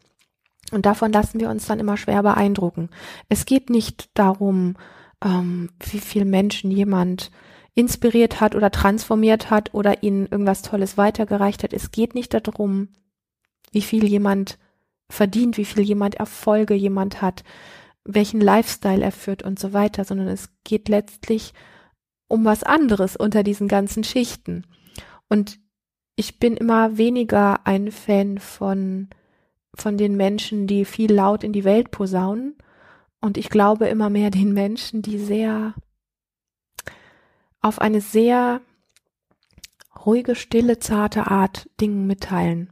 und 0.71 0.85
davon 0.85 1.11
lassen 1.11 1.39
wir 1.39 1.49
uns 1.49 1.65
dann 1.65 1.79
immer 1.79 1.97
schwer 1.97 2.23
beeindrucken. 2.23 2.89
Es 3.27 3.45
geht 3.45 3.69
nicht 3.69 4.09
darum, 4.13 4.75
ähm, 5.23 5.69
wie 5.79 5.99
viel 5.99 6.25
Menschen 6.25 6.71
jemand 6.71 7.31
inspiriert 7.75 8.41
hat 8.41 8.55
oder 8.55 8.71
transformiert 8.71 9.49
hat 9.49 9.73
oder 9.73 10.03
ihnen 10.03 10.27
irgendwas 10.27 10.61
Tolles 10.61 10.97
weitergereicht 10.97 11.63
hat. 11.63 11.73
Es 11.73 11.91
geht 11.91 12.15
nicht 12.15 12.33
darum, 12.33 12.89
wie 13.71 13.81
viel 13.81 14.05
jemand 14.05 14.57
verdient, 15.09 15.57
wie 15.57 15.65
viel 15.65 15.83
jemand 15.83 16.15
Erfolge 16.15 16.73
jemand 16.73 17.21
hat, 17.21 17.43
welchen 18.03 18.41
Lifestyle 18.41 19.03
er 19.03 19.11
führt 19.11 19.43
und 19.43 19.59
so 19.59 19.73
weiter, 19.73 20.03
sondern 20.03 20.27
es 20.27 20.49
geht 20.63 20.89
letztlich 20.89 21.53
um 22.27 22.45
was 22.45 22.63
anderes 22.63 23.15
unter 23.15 23.43
diesen 23.43 23.67
ganzen 23.67 24.03
Schichten. 24.03 24.65
Und 25.29 25.59
ich 26.15 26.39
bin 26.39 26.57
immer 26.57 26.97
weniger 26.97 27.65
ein 27.65 27.91
Fan 27.91 28.39
von, 28.39 29.09
von 29.75 29.97
den 29.97 30.15
Menschen, 30.17 30.67
die 30.67 30.85
viel 30.85 31.13
laut 31.13 31.43
in 31.43 31.53
die 31.53 31.63
Welt 31.63 31.91
posaunen. 31.91 32.57
Und 33.21 33.37
ich 33.37 33.49
glaube 33.49 33.87
immer 33.87 34.09
mehr 34.09 34.31
den 34.31 34.53
Menschen, 34.53 35.01
die 35.01 35.17
sehr 35.17 35.73
auf 37.61 37.79
eine 37.79 38.01
sehr 38.01 38.61
ruhige, 40.05 40.35
stille, 40.35 40.79
zarte 40.79 41.27
Art 41.27 41.69
Dingen 41.81 42.07
mitteilen. 42.07 42.71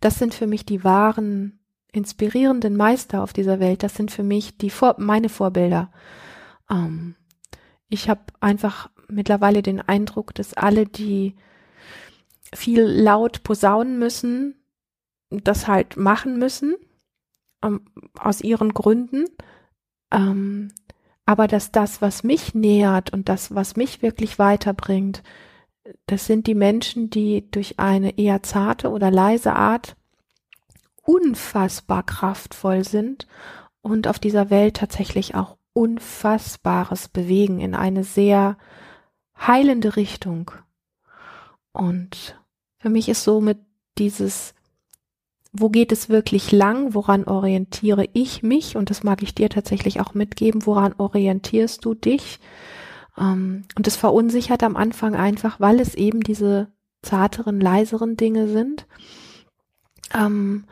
Das 0.00 0.18
sind 0.18 0.34
für 0.34 0.46
mich 0.46 0.64
die 0.64 0.82
wahren, 0.82 1.60
inspirierenden 1.92 2.76
Meister 2.76 3.22
auf 3.22 3.32
dieser 3.32 3.60
Welt. 3.60 3.82
Das 3.82 3.94
sind 3.94 4.10
für 4.10 4.22
mich 4.22 4.56
die 4.56 4.70
Vor 4.70 4.96
meine 4.98 5.28
Vorbilder. 5.28 5.92
Ähm, 6.70 7.14
ich 7.88 8.08
habe 8.08 8.22
einfach 8.40 8.90
mittlerweile 9.08 9.62
den 9.62 9.80
Eindruck, 9.80 10.34
dass 10.34 10.54
alle, 10.54 10.86
die 10.86 11.36
viel 12.54 12.82
laut 12.82 13.42
posaunen 13.42 13.98
müssen, 13.98 14.61
das 15.40 15.68
halt 15.68 15.96
machen 15.96 16.38
müssen, 16.38 16.74
ähm, 17.62 17.86
aus 18.18 18.40
ihren 18.40 18.74
Gründen. 18.74 19.24
Ähm, 20.12 20.72
aber 21.24 21.46
dass 21.46 21.70
das, 21.72 22.02
was 22.02 22.24
mich 22.24 22.54
nähert 22.54 23.12
und 23.12 23.28
das, 23.28 23.54
was 23.54 23.76
mich 23.76 24.02
wirklich 24.02 24.38
weiterbringt, 24.38 25.22
das 26.06 26.26
sind 26.26 26.46
die 26.46 26.54
Menschen, 26.54 27.10
die 27.10 27.50
durch 27.50 27.78
eine 27.78 28.18
eher 28.18 28.42
zarte 28.42 28.90
oder 28.90 29.10
leise 29.10 29.54
Art 29.54 29.96
unfassbar 31.02 32.04
kraftvoll 32.04 32.84
sind 32.84 33.26
und 33.80 34.06
auf 34.06 34.18
dieser 34.18 34.50
Welt 34.50 34.76
tatsächlich 34.76 35.34
auch 35.34 35.56
Unfassbares 35.72 37.08
bewegen 37.08 37.58
in 37.60 37.74
eine 37.74 38.04
sehr 38.04 38.56
heilende 39.36 39.96
Richtung. 39.96 40.50
Und 41.72 42.40
für 42.78 42.90
mich 42.90 43.08
ist 43.08 43.24
somit 43.24 43.58
dieses, 43.98 44.54
wo 45.52 45.68
geht 45.68 45.92
es 45.92 46.08
wirklich 46.08 46.50
lang, 46.50 46.94
woran 46.94 47.24
orientiere 47.24 48.06
ich 48.14 48.42
mich, 48.42 48.76
und 48.76 48.90
das 48.90 49.02
mag 49.02 49.22
ich 49.22 49.34
dir 49.34 49.50
tatsächlich 49.50 50.00
auch 50.00 50.14
mitgeben, 50.14 50.66
woran 50.66 50.94
orientierst 50.96 51.84
du 51.84 51.94
dich? 51.94 52.40
Ähm, 53.18 53.64
und 53.76 53.86
es 53.86 53.96
verunsichert 53.96 54.62
am 54.62 54.76
Anfang 54.76 55.14
einfach, 55.14 55.60
weil 55.60 55.80
es 55.80 55.94
eben 55.94 56.20
diese 56.20 56.68
zarteren, 57.02 57.60
leiseren 57.60 58.16
Dinge 58.16 58.48
sind. 58.48 58.86
Ähm, 60.14 60.64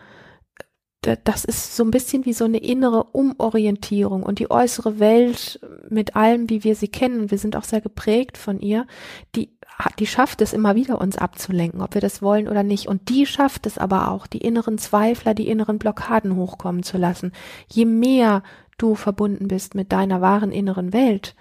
das 1.03 1.45
ist 1.47 1.77
so 1.77 1.83
ein 1.83 1.91
bisschen 1.91 2.27
wie 2.27 2.35
so 2.35 2.45
eine 2.45 2.59
innere 2.59 3.05
Umorientierung 3.05 4.23
und 4.23 4.39
die 4.39 4.51
äußere 4.51 4.99
Welt 4.99 5.59
mit 5.89 6.15
allem, 6.15 6.51
wie 6.51 6.63
wir 6.63 6.75
sie 6.75 6.89
kennen, 6.89 7.31
wir 7.31 7.39
sind 7.39 7.57
auch 7.57 7.65
sehr 7.65 7.81
geprägt 7.81 8.37
von 8.37 8.61
ihr, 8.61 8.87
die, 9.35 9.57
die 9.99 10.07
schafft 10.07 10.41
es 10.43 10.53
immer 10.53 10.75
wieder, 10.75 11.01
uns 11.01 11.17
abzulenken, 11.17 11.81
ob 11.81 11.95
wir 11.95 12.01
das 12.01 12.23
wollen 12.23 12.49
oder 12.49 12.63
nicht. 12.63 12.87
Und 12.87 13.09
die 13.09 13.27
schafft 13.27 13.67
es 13.67 13.79
aber 13.79 14.11
auch, 14.11 14.27
die 14.27 14.39
inneren 14.39 14.79
Zweifler, 14.79 15.35
die 15.35 15.49
inneren 15.49 15.79
Blockaden 15.79 16.37
hochkommen 16.37 16.83
zu 16.83 16.99
lassen. 16.99 17.33
Je 17.69 17.85
mehr 17.85 18.43
du 18.79 18.95
verbunden 18.95 19.49
bist 19.49 19.75
mit 19.75 19.93
deiner 19.93 20.21
wahren 20.21 20.53
inneren 20.53 20.93
Welt, 20.93 21.35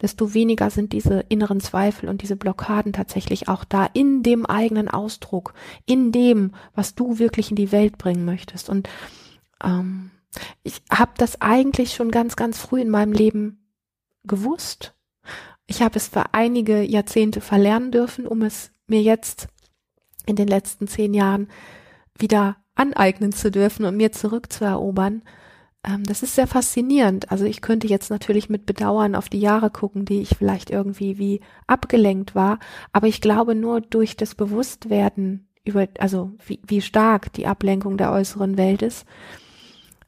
desto 0.00 0.34
weniger 0.34 0.70
sind 0.70 0.92
diese 0.92 1.20
inneren 1.28 1.60
Zweifel 1.60 2.08
und 2.08 2.22
diese 2.22 2.36
Blockaden 2.36 2.92
tatsächlich 2.92 3.48
auch 3.48 3.64
da 3.64 3.86
in 3.92 4.22
dem 4.22 4.46
eigenen 4.46 4.88
Ausdruck, 4.88 5.54
in 5.84 6.12
dem, 6.12 6.52
was 6.74 6.94
du 6.94 7.18
wirklich 7.18 7.50
in 7.50 7.56
die 7.56 7.72
Welt 7.72 7.98
bringen 7.98 8.24
möchtest. 8.24 8.68
Und 8.68 8.88
ähm, 9.62 10.10
ich 10.62 10.82
habe 10.90 11.12
das 11.16 11.40
eigentlich 11.40 11.94
schon 11.94 12.10
ganz, 12.10 12.36
ganz 12.36 12.58
früh 12.58 12.80
in 12.80 12.90
meinem 12.90 13.12
Leben 13.12 13.72
gewusst. 14.24 14.95
Ich 15.66 15.82
habe 15.82 15.96
es 15.96 16.08
für 16.08 16.32
einige 16.32 16.82
Jahrzehnte 16.82 17.40
verlernen 17.40 17.90
dürfen, 17.90 18.26
um 18.26 18.42
es 18.42 18.70
mir 18.86 19.02
jetzt 19.02 19.48
in 20.26 20.36
den 20.36 20.48
letzten 20.48 20.86
zehn 20.86 21.14
Jahren 21.14 21.48
wieder 22.16 22.56
aneignen 22.74 23.32
zu 23.32 23.50
dürfen 23.50 23.84
und 23.84 23.96
mir 23.96 24.12
zurückzuerobern. 24.12 25.22
Ähm, 25.82 26.04
das 26.04 26.22
ist 26.22 26.34
sehr 26.34 26.46
faszinierend. 26.46 27.30
Also 27.30 27.44
ich 27.44 27.60
könnte 27.60 27.86
jetzt 27.86 28.10
natürlich 28.10 28.48
mit 28.48 28.66
Bedauern 28.66 29.14
auf 29.14 29.28
die 29.28 29.40
Jahre 29.40 29.70
gucken, 29.70 30.04
die 30.04 30.20
ich 30.20 30.36
vielleicht 30.36 30.70
irgendwie 30.70 31.18
wie 31.18 31.40
abgelenkt 31.66 32.34
war, 32.34 32.58
aber 32.92 33.06
ich 33.06 33.20
glaube 33.20 33.54
nur 33.54 33.80
durch 33.80 34.16
das 34.16 34.34
Bewusstwerden 34.34 35.48
über, 35.64 35.88
also 35.98 36.32
wie, 36.46 36.60
wie 36.66 36.80
stark 36.80 37.32
die 37.32 37.46
Ablenkung 37.46 37.96
der 37.96 38.12
äußeren 38.12 38.56
Welt 38.56 38.82
ist, 38.82 39.06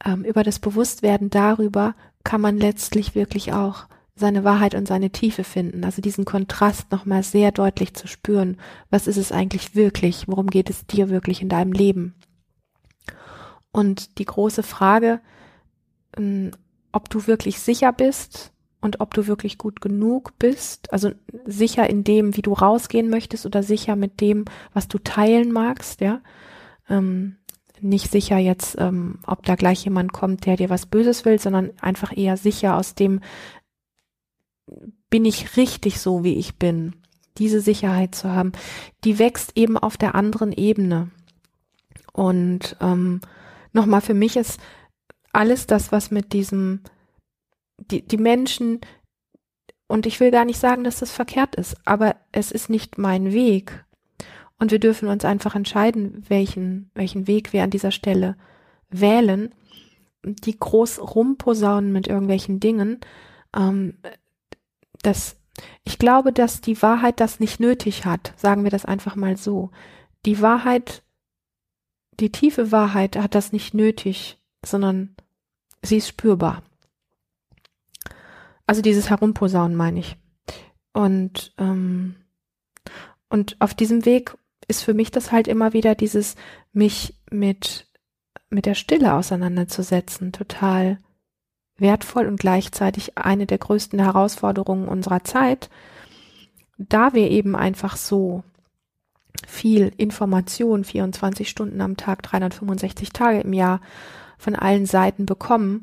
ähm, 0.05 0.25
über 0.25 0.45
das 0.45 0.59
Bewusstwerden 0.59 1.31
darüber 1.31 1.95
kann 2.23 2.41
man 2.41 2.59
letztlich 2.59 3.15
wirklich 3.15 3.53
auch 3.53 3.87
seine 4.19 4.45
Wahrheit 4.45 4.75
und 4.75 4.89
seine 4.89 5.11
Tiefe 5.11 5.45
finden. 5.45 5.85
Also 5.85 6.03
diesen 6.03 6.25
Kontrast 6.25 6.91
nochmal 6.93 7.23
sehr 7.23 7.53
deutlich 7.53 7.95
zu 7.95 8.07
spüren. 8.07 8.59
Was 8.91 9.07
ist 9.07 9.17
es 9.17 9.33
eigentlich 9.33 9.75
wirklich? 9.75 10.25
Worum 10.27 10.49
geht 10.49 10.71
es 10.71 10.87
dir 10.87 11.09
wirklich 11.09 11.43
in 11.43 11.49
deinem 11.49 11.73
Leben? 11.73 12.15
Und 13.71 14.19
die 14.19 14.25
große 14.25 14.63
Frage, 14.63 15.21
ähm, 16.17 16.51
ob 16.93 17.11
du 17.11 17.27
wirklich 17.27 17.61
sicher 17.61 17.93
bist 17.93 18.53
und 18.81 19.01
ob 19.01 19.15
du 19.15 19.27
wirklich 19.27 19.59
gut 19.59 19.81
genug 19.81 20.39
bist, 20.39 20.93
also 20.93 21.11
sicher 21.45 21.89
in 21.89 22.05
dem, 22.05 22.37
wie 22.37 22.43
du 22.43 22.53
rausgehen 22.53 23.11
möchtest 23.11 23.47
oder 23.47 23.63
sicher 23.63 23.97
mit 23.97 24.21
dem, 24.21 24.45
was 24.73 24.89
du 24.89 24.99
teilen 24.99 25.53
magst, 25.53 26.01
ja. 26.01 26.21
Ähm, 26.89 27.37
nicht 27.81 28.11
sicher 28.11 28.39
jetzt, 28.39 28.77
ähm, 28.79 29.21
ob 29.27 29.45
da 29.45 29.55
gleich 29.55 29.85
jemand 29.85 30.13
kommt, 30.13 30.47
der 30.47 30.57
dir 30.57 30.71
was 30.71 30.87
Böses 30.87 31.25
will, 31.25 31.39
sondern 31.39 31.71
einfach 31.81 32.17
eher 32.17 32.37
sicher 32.37 32.77
aus 32.77 32.95
dem, 32.95 33.21
bin 35.11 35.25
ich 35.25 35.57
richtig 35.57 36.01
so, 36.01 36.25
wie 36.25 36.39
ich 36.39 36.57
bin. 36.57 36.97
Diese 37.39 37.61
Sicherheit 37.61 38.15
zu 38.15 38.31
haben, 38.31 38.53
die 39.05 39.19
wächst 39.19 39.53
eben 39.57 39.79
auf 39.79 39.97
der 39.97 40.15
anderen 40.15 40.53
Ebene. 40.53 41.11
Und 42.13 42.77
ähm, 42.81 43.21
nochmal 43.73 44.01
für 44.01 44.15
mich 44.15 44.37
ist 44.37 44.61
alles 45.33 45.67
das, 45.67 45.93
was 45.93 46.11
mit 46.11 46.33
diesem, 46.33 46.81
die, 47.79 48.03
die 48.03 48.17
Menschen, 48.17 48.81
und 49.87 50.05
ich 50.05 50.21
will 50.21 50.31
gar 50.31 50.45
nicht 50.45 50.59
sagen, 50.59 50.85
dass 50.85 50.99
das 50.99 51.13
verkehrt 51.13 51.55
ist, 51.55 51.77
aber 51.85 52.17
es 52.33 52.51
ist 52.51 52.71
nicht 52.71 52.99
mein 52.99 53.33
Weg. 53.33 53.85
Und 54.59 54.73
wir 54.73 54.81
dürfen 54.81 55.09
uns 55.09 55.25
einfach 55.25 55.55
entscheiden, 55.55 56.25
welchen, 56.29 56.91
welchen 56.95 57.27
Weg 57.27 57.53
wir 57.53 57.63
an 57.63 57.71
dieser 57.71 57.93
Stelle 57.93 58.37
wählen. 58.91 59.55
Die 60.25 60.59
groß 60.59 61.15
rumposaunen 61.15 61.93
mit 61.93 62.09
irgendwelchen 62.09 62.59
Dingen, 62.59 62.99
ähm, 63.57 63.99
das, 65.09 65.37
ich 65.85 65.99
glaube, 65.99 66.33
dass 66.33 66.61
die 66.61 66.81
Wahrheit 66.83 67.21
das 67.21 67.41
nicht 67.41 67.61
nötig 67.61 68.05
hat, 68.05 68.33
sagen 68.37 68.65
wir 68.65 68.71
das 68.71 68.85
einfach 68.85 69.17
mal 69.17 69.37
so. 69.37 69.71
Die 70.27 70.41
Wahrheit, 70.41 71.03
die 72.21 72.31
tiefe 72.31 72.71
Wahrheit 72.73 73.17
hat 73.17 73.35
das 73.35 73.53
nicht 73.53 73.75
nötig, 73.75 74.39
sondern 74.65 75.17
sie 75.83 75.97
ist 75.97 76.09
spürbar. 76.09 76.63
Also 78.67 78.83
dieses 78.83 79.11
Herumposaunen 79.11 79.77
meine 79.77 80.01
ich. 80.01 80.17
Und 80.93 81.55
ähm, 81.59 82.17
und 83.29 83.57
auf 83.61 83.75
diesem 83.75 84.05
Weg 84.05 84.37
ist 84.67 84.83
für 84.83 84.95
mich 84.95 85.11
das 85.11 85.33
halt 85.33 85.49
immer 85.49 85.73
wieder 85.73 85.95
dieses, 85.95 86.35
mich 86.73 87.15
mit, 87.31 87.87
mit 88.51 88.67
der 88.67 88.75
Stille 88.75 89.15
auseinanderzusetzen, 89.15 90.33
total 90.33 90.99
wertvoll 91.79 92.27
und 92.27 92.41
gleichzeitig 92.41 93.17
eine 93.17 93.47
der 93.47 93.59
größten 93.59 93.99
Herausforderungen 93.99 94.89
unserer 94.89 95.25
Zeit, 95.25 95.71
da 96.77 97.15
wir 97.15 97.31
eben 97.31 97.57
einfach 97.57 97.97
so 97.97 98.43
viel 99.47 99.93
Information 99.97 100.85
24 100.85 101.49
Stunden 101.49 101.81
am 101.81 101.97
Tag, 101.97 102.23
365 102.23 103.11
Tage 103.11 103.41
im 103.41 103.53
Jahr 103.53 103.81
von 104.37 104.55
allen 104.55 104.87
Seiten 104.87 105.27
bekommen 105.27 105.81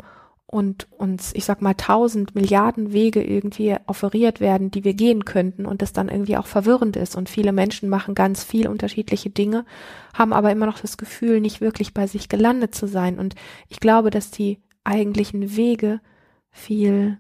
und 0.48 0.88
uns, 0.92 1.34
ich 1.34 1.44
sag 1.44 1.62
mal, 1.62 1.74
tausend 1.74 2.36
Milliarden 2.36 2.94
Wege 2.94 3.24
irgendwie 3.24 3.76
offeriert 3.88 4.40
werden, 4.40 4.72
die 4.72 4.84
wir 4.84 4.94
gehen 4.94 5.26
könnten 5.26 5.66
und 5.66 5.82
das 5.82 5.92
dann 5.92 6.08
irgendwie 6.08 6.38
auch 6.38 6.48
verwirrend 6.48 6.96
ist. 6.96 7.16
Und 7.16 7.30
viele 7.30 7.52
Menschen 7.52 7.90
machen 7.90 8.16
ganz 8.16 8.44
viel 8.44 8.68
unterschiedliche 8.68 9.30
Dinge, 9.30 9.66
haben 10.14 10.34
aber 10.34 10.52
immer 10.52 10.68
noch 10.68 10.80
das 10.80 10.98
Gefühl, 10.98 11.42
nicht 11.42 11.62
wirklich 11.62 11.94
bei 11.94 12.08
sich 12.08 12.30
gelandet 12.30 12.76
zu 12.76 12.88
sein. 12.88 13.20
Und 13.20 13.36
ich 13.70 13.80
glaube, 13.80 14.12
dass 14.12 14.32
die 14.32 14.60
eigentlichen 14.86 15.56
Wege 15.56 16.00
viel 16.52 17.18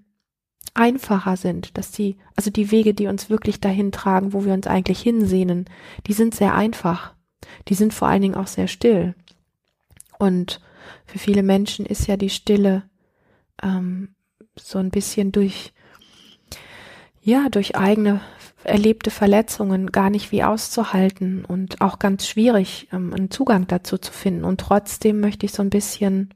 einfacher 0.73 1.37
sind, 1.37 1.77
dass 1.77 1.91
die, 1.91 2.17
also 2.35 2.49
die 2.49 2.71
Wege, 2.71 2.93
die 2.93 3.07
uns 3.07 3.29
wirklich 3.29 3.59
dahin 3.59 3.91
tragen, 3.91 4.33
wo 4.33 4.45
wir 4.45 4.53
uns 4.53 4.67
eigentlich 4.67 5.01
hinsehnen, 5.01 5.65
die 6.07 6.13
sind 6.13 6.35
sehr 6.35 6.53
einfach. 6.53 7.13
Die 7.67 7.75
sind 7.75 7.93
vor 7.93 8.07
allen 8.07 8.21
Dingen 8.21 8.35
auch 8.35 8.47
sehr 8.47 8.67
still. 8.67 9.15
Und 10.19 10.61
für 11.05 11.19
viele 11.19 11.43
Menschen 11.43 11.85
ist 11.85 12.07
ja 12.07 12.17
die 12.17 12.29
Stille 12.29 12.83
ähm, 13.63 14.15
so 14.55 14.79
ein 14.79 14.89
bisschen 14.89 15.31
durch, 15.31 15.73
ja, 17.21 17.49
durch 17.49 17.75
eigene 17.75 18.21
erlebte 18.63 19.11
Verletzungen 19.11 19.91
gar 19.91 20.09
nicht 20.09 20.31
wie 20.31 20.43
auszuhalten 20.43 21.45
und 21.45 21.81
auch 21.81 21.99
ganz 21.99 22.27
schwierig, 22.27 22.87
ähm, 22.91 23.13
einen 23.13 23.31
Zugang 23.31 23.67
dazu 23.67 23.97
zu 23.97 24.11
finden. 24.11 24.43
Und 24.43 24.59
trotzdem 24.59 25.19
möchte 25.19 25.45
ich 25.45 25.51
so 25.53 25.61
ein 25.61 25.69
bisschen 25.69 26.33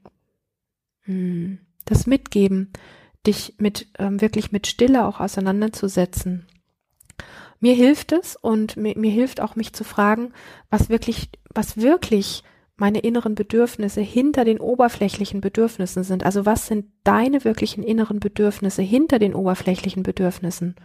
das 1.85 2.07
mitgeben, 2.07 2.71
dich 3.25 3.55
mit 3.57 3.87
ähm, 3.97 4.21
wirklich 4.21 4.51
mit 4.51 4.67
Stille 4.67 5.05
auch 5.05 5.19
auseinanderzusetzen. 5.19 6.45
Mir 7.59 7.73
hilft 7.73 8.11
es 8.13 8.35
und 8.35 8.77
mir, 8.77 8.97
mir 8.97 9.11
hilft 9.11 9.41
auch 9.41 9.55
mich 9.55 9.73
zu 9.73 9.83
fragen, 9.83 10.31
was 10.69 10.89
wirklich, 10.89 11.29
was 11.53 11.77
wirklich 11.77 12.43
meine 12.77 12.99
inneren 12.99 13.35
Bedürfnisse 13.35 13.99
hinter 14.01 14.45
den 14.45 14.59
oberflächlichen 14.59 15.41
Bedürfnissen 15.41 16.03
sind. 16.03 16.23
Also 16.25 16.45
was 16.45 16.67
sind 16.67 16.85
deine 17.03 17.43
wirklichen 17.43 17.83
inneren 17.83 18.21
Bedürfnisse 18.21 18.81
hinter 18.81 19.19
den 19.19 19.35
oberflächlichen 19.35 20.03
Bedürfnissen? 20.03 20.75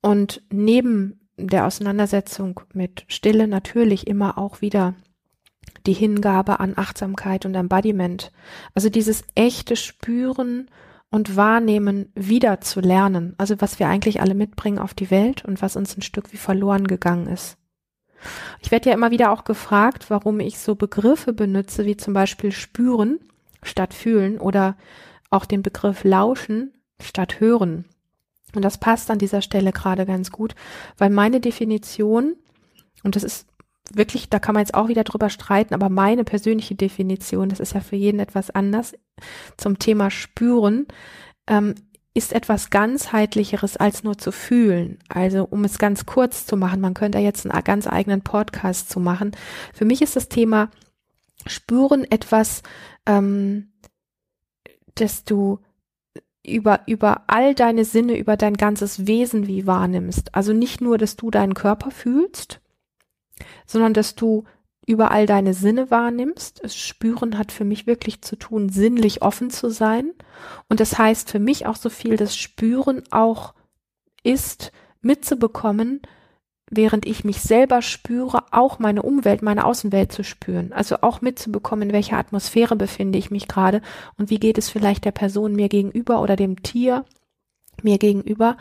Und 0.00 0.42
neben 0.50 1.28
der 1.36 1.66
Auseinandersetzung 1.66 2.60
mit 2.72 3.04
Stille 3.08 3.48
natürlich 3.48 4.06
immer 4.06 4.38
auch 4.38 4.60
wieder 4.60 4.94
die 5.86 5.92
Hingabe 5.92 6.60
an 6.60 6.74
Achtsamkeit 6.76 7.46
und 7.46 7.54
Embodiment. 7.54 8.32
Also 8.74 8.88
dieses 8.88 9.24
echte 9.34 9.76
Spüren 9.76 10.70
und 11.10 11.36
Wahrnehmen 11.36 12.12
wieder 12.14 12.60
zu 12.60 12.80
lernen. 12.80 13.34
Also 13.38 13.60
was 13.60 13.78
wir 13.78 13.88
eigentlich 13.88 14.20
alle 14.20 14.34
mitbringen 14.34 14.78
auf 14.78 14.94
die 14.94 15.10
Welt 15.10 15.44
und 15.44 15.60
was 15.60 15.76
uns 15.76 15.96
ein 15.96 16.02
Stück 16.02 16.32
wie 16.32 16.38
verloren 16.38 16.86
gegangen 16.86 17.26
ist. 17.26 17.56
Ich 18.62 18.70
werde 18.70 18.90
ja 18.90 18.94
immer 18.94 19.10
wieder 19.10 19.32
auch 19.32 19.44
gefragt, 19.44 20.10
warum 20.10 20.40
ich 20.40 20.58
so 20.58 20.74
Begriffe 20.74 21.32
benutze, 21.32 21.86
wie 21.86 21.96
zum 21.96 22.14
Beispiel 22.14 22.52
spüren 22.52 23.18
statt 23.62 23.94
fühlen 23.94 24.38
oder 24.38 24.76
auch 25.30 25.46
den 25.46 25.62
Begriff 25.62 26.04
lauschen 26.04 26.72
statt 27.00 27.40
hören. 27.40 27.86
Und 28.54 28.62
das 28.62 28.78
passt 28.78 29.10
an 29.10 29.18
dieser 29.18 29.42
Stelle 29.42 29.72
gerade 29.72 30.06
ganz 30.06 30.30
gut, 30.30 30.54
weil 30.98 31.10
meine 31.10 31.40
Definition, 31.40 32.36
und 33.02 33.16
das 33.16 33.22
ist 33.22 33.46
wirklich, 33.94 34.28
da 34.30 34.38
kann 34.38 34.54
man 34.54 34.62
jetzt 34.62 34.74
auch 34.74 34.88
wieder 34.88 35.04
drüber 35.04 35.30
streiten, 35.30 35.74
aber 35.74 35.88
meine 35.88 36.24
persönliche 36.24 36.74
Definition, 36.74 37.48
das 37.48 37.60
ist 37.60 37.74
ja 37.74 37.80
für 37.80 37.96
jeden 37.96 38.20
etwas 38.20 38.50
anders, 38.50 38.94
zum 39.56 39.78
Thema 39.78 40.10
Spüren, 40.10 40.86
ähm, 41.46 41.74
ist 42.14 42.32
etwas 42.32 42.70
ganzheitlicheres 42.70 43.76
als 43.76 44.02
nur 44.02 44.18
zu 44.18 44.32
fühlen. 44.32 44.98
Also 45.08 45.46
um 45.48 45.64
es 45.64 45.78
ganz 45.78 46.06
kurz 46.06 46.44
zu 46.44 46.56
machen, 46.56 46.80
man 46.80 46.94
könnte 46.94 47.18
jetzt 47.18 47.46
einen 47.46 47.64
ganz 47.64 47.86
eigenen 47.86 48.22
Podcast 48.22 48.90
zu 48.90 48.98
machen. 48.98 49.32
Für 49.72 49.84
mich 49.84 50.02
ist 50.02 50.16
das 50.16 50.28
Thema 50.28 50.70
Spüren 51.46 52.04
etwas, 52.10 52.62
ähm, 53.06 53.72
dass 54.96 55.24
du 55.24 55.60
über, 56.44 56.80
über 56.86 57.24
all 57.28 57.54
deine 57.54 57.84
Sinne, 57.84 58.18
über 58.18 58.36
dein 58.36 58.54
ganzes 58.54 59.06
Wesen 59.06 59.46
wie 59.46 59.66
wahrnimmst. 59.66 60.34
Also 60.34 60.52
nicht 60.52 60.80
nur, 60.80 60.98
dass 60.98 61.16
du 61.16 61.30
deinen 61.30 61.54
Körper 61.54 61.90
fühlst, 61.90 62.60
sondern 63.66 63.94
dass 63.94 64.14
du 64.14 64.44
über 64.86 65.10
all 65.10 65.26
deine 65.26 65.54
Sinne 65.54 65.90
wahrnimmst. 65.90 66.64
Das 66.64 66.76
Spüren 66.76 67.38
hat 67.38 67.52
für 67.52 67.64
mich 67.64 67.86
wirklich 67.86 68.22
zu 68.22 68.36
tun, 68.36 68.68
sinnlich 68.70 69.22
offen 69.22 69.50
zu 69.50 69.70
sein. 69.70 70.12
Und 70.68 70.80
das 70.80 70.98
heißt 70.98 71.30
für 71.30 71.38
mich 71.38 71.66
auch 71.66 71.76
so 71.76 71.90
viel, 71.90 72.16
dass 72.16 72.36
Spüren 72.36 73.02
auch 73.10 73.54
ist, 74.22 74.72
mitzubekommen, 75.00 76.02
während 76.70 77.06
ich 77.06 77.24
mich 77.24 77.40
selber 77.40 77.82
spüre, 77.82 78.44
auch 78.52 78.78
meine 78.78 79.02
Umwelt, 79.02 79.42
meine 79.42 79.64
Außenwelt 79.64 80.12
zu 80.12 80.22
spüren. 80.22 80.72
Also 80.72 80.98
auch 81.00 81.20
mitzubekommen, 81.20 81.88
in 81.88 81.94
welcher 81.94 82.16
Atmosphäre 82.16 82.76
befinde 82.76 83.18
ich 83.18 83.30
mich 83.30 83.48
gerade 83.48 83.82
und 84.16 84.30
wie 84.30 84.38
geht 84.38 84.58
es 84.58 84.68
vielleicht 84.68 85.04
der 85.04 85.12
Person 85.12 85.54
mir 85.54 85.68
gegenüber 85.68 86.20
oder 86.22 86.36
dem 86.36 86.62
Tier 86.62 87.04
mir 87.82 87.98
gegenüber 87.98 88.56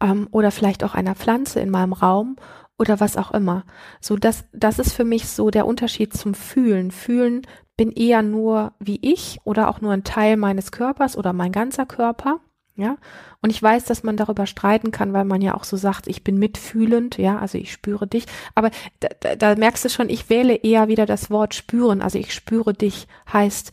ähm, 0.00 0.28
oder 0.30 0.50
vielleicht 0.50 0.84
auch 0.84 0.94
einer 0.94 1.14
Pflanze 1.14 1.60
in 1.60 1.70
meinem 1.70 1.92
Raum 1.92 2.36
oder 2.82 2.98
was 2.98 3.16
auch 3.16 3.30
immer. 3.30 3.64
So, 4.00 4.16
das, 4.16 4.44
das 4.52 4.80
ist 4.80 4.92
für 4.92 5.04
mich 5.04 5.28
so 5.28 5.50
der 5.50 5.66
Unterschied 5.66 6.12
zum 6.12 6.34
Fühlen. 6.34 6.90
Fühlen 6.90 7.46
bin 7.76 7.92
eher 7.92 8.22
nur 8.22 8.72
wie 8.80 8.98
ich 9.00 9.38
oder 9.44 9.68
auch 9.68 9.80
nur 9.80 9.92
ein 9.92 10.02
Teil 10.02 10.36
meines 10.36 10.72
Körpers 10.72 11.16
oder 11.16 11.32
mein 11.32 11.52
ganzer 11.52 11.86
Körper. 11.86 12.40
Ja, 12.74 12.96
und 13.42 13.50
ich 13.50 13.62
weiß, 13.62 13.84
dass 13.84 14.02
man 14.02 14.16
darüber 14.16 14.46
streiten 14.46 14.90
kann, 14.92 15.12
weil 15.12 15.26
man 15.26 15.42
ja 15.42 15.54
auch 15.54 15.64
so 15.64 15.76
sagt, 15.76 16.08
ich 16.08 16.24
bin 16.24 16.38
mitfühlend, 16.38 17.18
ja, 17.18 17.38
also 17.38 17.58
ich 17.58 17.70
spüre 17.70 18.06
dich. 18.06 18.24
Aber 18.54 18.70
da, 18.98 19.08
da, 19.20 19.36
da 19.36 19.54
merkst 19.54 19.84
du 19.84 19.90
schon, 19.90 20.08
ich 20.08 20.30
wähle 20.30 20.54
eher 20.54 20.88
wieder 20.88 21.04
das 21.04 21.30
Wort 21.30 21.54
spüren. 21.54 22.00
Also 22.00 22.18
ich 22.18 22.32
spüre 22.34 22.72
dich 22.72 23.06
heißt, 23.30 23.72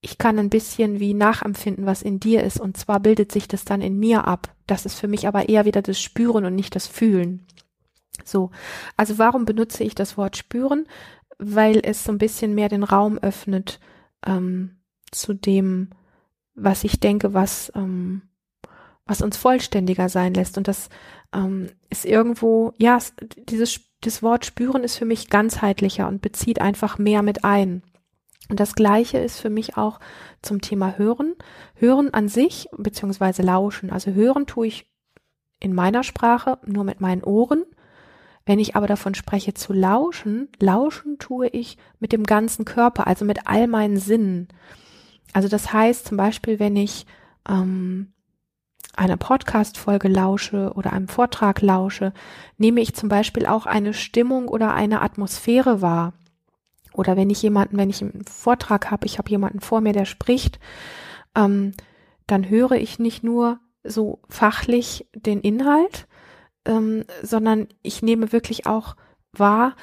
ich 0.00 0.18
kann 0.18 0.38
ein 0.38 0.50
bisschen 0.50 0.98
wie 0.98 1.14
nachempfinden, 1.14 1.86
was 1.86 2.02
in 2.02 2.20
dir 2.20 2.42
ist. 2.42 2.58
Und 2.58 2.76
zwar 2.76 3.00
bildet 3.00 3.30
sich 3.30 3.48
das 3.48 3.64
dann 3.64 3.82
in 3.82 3.98
mir 3.98 4.26
ab. 4.26 4.48
Das 4.66 4.86
ist 4.86 4.98
für 4.98 5.08
mich 5.08 5.28
aber 5.28 5.48
eher 5.50 5.66
wieder 5.66 5.82
das 5.82 6.00
Spüren 6.00 6.44
und 6.46 6.54
nicht 6.54 6.74
das 6.74 6.86
Fühlen. 6.86 7.46
So, 8.24 8.50
also 8.96 9.18
warum 9.18 9.44
benutze 9.44 9.84
ich 9.84 9.94
das 9.94 10.16
Wort 10.16 10.36
spüren? 10.36 10.86
Weil 11.38 11.80
es 11.82 12.04
so 12.04 12.12
ein 12.12 12.18
bisschen 12.18 12.54
mehr 12.54 12.68
den 12.68 12.84
Raum 12.84 13.18
öffnet 13.18 13.80
ähm, 14.24 14.76
zu 15.10 15.34
dem, 15.34 15.90
was 16.54 16.84
ich 16.84 17.00
denke, 17.00 17.34
was 17.34 17.72
ähm, 17.74 18.22
was 19.06 19.22
uns 19.22 19.36
vollständiger 19.36 20.08
sein 20.08 20.34
lässt. 20.34 20.56
Und 20.58 20.68
das 20.68 20.88
ähm, 21.34 21.68
ist 21.90 22.04
irgendwo, 22.04 22.72
ja, 22.78 22.98
dieses 23.48 23.80
das 24.00 24.22
Wort 24.22 24.44
spüren 24.44 24.82
ist 24.82 24.96
für 24.96 25.04
mich 25.04 25.30
ganzheitlicher 25.30 26.08
und 26.08 26.22
bezieht 26.22 26.60
einfach 26.60 26.98
mehr 26.98 27.22
mit 27.22 27.44
ein. 27.44 27.82
Und 28.48 28.58
das 28.58 28.74
Gleiche 28.74 29.18
ist 29.18 29.38
für 29.38 29.48
mich 29.48 29.76
auch 29.76 30.00
zum 30.42 30.60
Thema 30.60 30.98
Hören. 30.98 31.36
Hören 31.74 32.12
an 32.12 32.28
sich, 32.28 32.68
beziehungsweise 32.76 33.42
Lauschen. 33.42 33.90
Also 33.90 34.10
Hören 34.12 34.46
tue 34.46 34.66
ich 34.66 34.90
in 35.60 35.72
meiner 35.72 36.02
Sprache 36.02 36.58
nur 36.66 36.82
mit 36.82 37.00
meinen 37.00 37.22
Ohren 37.22 37.64
wenn 38.44 38.58
ich 38.58 38.74
aber 38.74 38.86
davon 38.86 39.14
spreche 39.14 39.54
zu 39.54 39.72
lauschen, 39.72 40.48
lauschen 40.58 41.18
tue 41.18 41.48
ich 41.48 41.78
mit 42.00 42.12
dem 42.12 42.24
ganzen 42.24 42.64
Körper, 42.64 43.06
also 43.06 43.24
mit 43.24 43.46
all 43.46 43.66
meinen 43.68 43.98
Sinnen. 43.98 44.48
Also 45.32 45.48
das 45.48 45.72
heißt 45.72 46.06
zum 46.06 46.16
Beispiel, 46.16 46.58
wenn 46.58 46.76
ich 46.76 47.06
ähm, 47.48 48.12
einer 48.94 49.16
Podcast-Folge 49.16 50.08
lausche 50.08 50.72
oder 50.74 50.92
einem 50.92 51.08
Vortrag 51.08 51.62
lausche, 51.62 52.12
nehme 52.58 52.80
ich 52.80 52.94
zum 52.94 53.08
Beispiel 53.08 53.46
auch 53.46 53.66
eine 53.66 53.94
Stimmung 53.94 54.48
oder 54.48 54.74
eine 54.74 55.00
Atmosphäre 55.00 55.80
wahr. 55.80 56.12
Oder 56.92 57.16
wenn 57.16 57.30
ich 57.30 57.40
jemanden, 57.42 57.78
wenn 57.78 57.90
ich 57.90 58.02
einen 58.02 58.24
Vortrag 58.26 58.90
habe, 58.90 59.06
ich 59.06 59.18
habe 59.18 59.30
jemanden 59.30 59.60
vor 59.60 59.80
mir, 59.80 59.92
der 59.94 60.04
spricht, 60.04 60.58
ähm, 61.34 61.72
dann 62.26 62.48
höre 62.48 62.72
ich 62.72 62.98
nicht 62.98 63.24
nur 63.24 63.60
so 63.82 64.20
fachlich 64.28 65.06
den 65.14 65.40
Inhalt, 65.40 66.06
ähm, 66.64 67.04
sondern 67.22 67.68
ich 67.82 68.02
nehme 68.02 68.32
wirklich 68.32 68.66
auch 68.66 68.96
wahr, 69.32 69.74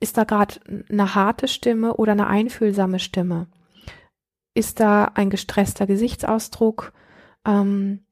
ist 0.00 0.16
da 0.16 0.24
gerade 0.24 0.60
eine 0.90 1.14
harte 1.14 1.48
Stimme 1.48 1.94
oder 1.96 2.12
eine 2.12 2.26
einfühlsame 2.26 2.98
Stimme? 2.98 3.48
Ist 4.54 4.80
da 4.80 5.04
ein 5.14 5.30
gestresster 5.30 5.86
Gesichtsausdruck? 5.86 6.92
Ähm, 7.46 8.06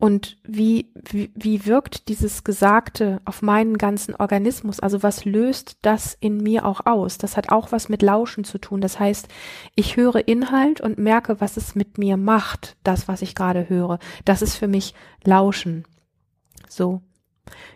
und 0.00 0.38
wie, 0.44 0.90
wie, 0.94 1.30
wie 1.34 1.66
wirkt 1.66 2.08
dieses 2.08 2.42
Gesagte 2.42 3.20
auf 3.26 3.42
meinen 3.42 3.76
ganzen 3.76 4.14
Organismus? 4.16 4.80
Also 4.80 5.02
was 5.02 5.26
löst 5.26 5.76
das 5.82 6.16
in 6.18 6.38
mir 6.38 6.64
auch 6.64 6.86
aus? 6.86 7.18
Das 7.18 7.36
hat 7.36 7.52
auch 7.52 7.70
was 7.70 7.90
mit 7.90 8.00
Lauschen 8.00 8.44
zu 8.44 8.56
tun. 8.56 8.80
Das 8.80 8.98
heißt, 8.98 9.28
ich 9.74 9.98
höre 9.98 10.26
Inhalt 10.26 10.80
und 10.80 10.96
merke, 10.96 11.42
was 11.42 11.58
es 11.58 11.74
mit 11.74 11.98
mir 11.98 12.16
macht, 12.16 12.78
das, 12.82 13.08
was 13.08 13.20
ich 13.20 13.34
gerade 13.34 13.68
höre. 13.68 13.98
Das 14.24 14.40
ist 14.40 14.56
für 14.56 14.68
mich 14.68 14.94
Lauschen. 15.22 15.84
So. 16.70 17.02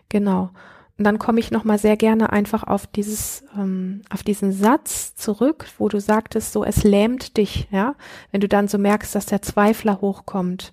Genau. 0.08 0.50
Und 0.96 1.04
dann 1.04 1.18
komme 1.18 1.40
ich 1.40 1.50
nochmal 1.50 1.78
sehr 1.78 1.96
gerne 1.96 2.32
einfach 2.32 2.62
auf 2.62 2.86
dieses, 2.86 3.44
ähm, 3.56 4.02
auf 4.10 4.22
diesen 4.22 4.52
Satz 4.52 5.16
zurück, 5.16 5.66
wo 5.78 5.88
du 5.88 6.00
sagtest, 6.00 6.52
so 6.52 6.64
es 6.64 6.84
lähmt 6.84 7.36
dich, 7.36 7.66
ja, 7.72 7.96
wenn 8.30 8.40
du 8.40 8.48
dann 8.48 8.68
so 8.68 8.78
merkst, 8.78 9.14
dass 9.14 9.26
der 9.26 9.42
Zweifler 9.42 10.00
hochkommt. 10.00 10.72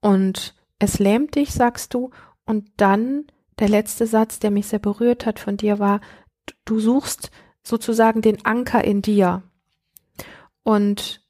Und 0.00 0.54
es 0.78 0.98
lähmt 0.98 1.34
dich, 1.34 1.52
sagst 1.52 1.92
du, 1.92 2.10
und 2.46 2.70
dann 2.78 3.26
der 3.58 3.68
letzte 3.68 4.06
Satz, 4.06 4.38
der 4.38 4.50
mich 4.50 4.66
sehr 4.66 4.78
berührt 4.78 5.26
hat 5.26 5.38
von 5.38 5.56
dir, 5.56 5.78
war, 5.78 6.00
du 6.64 6.80
suchst 6.80 7.30
sozusagen 7.62 8.22
den 8.22 8.44
Anker 8.44 8.82
in 8.84 9.02
dir. 9.02 9.42
Und 10.62 11.23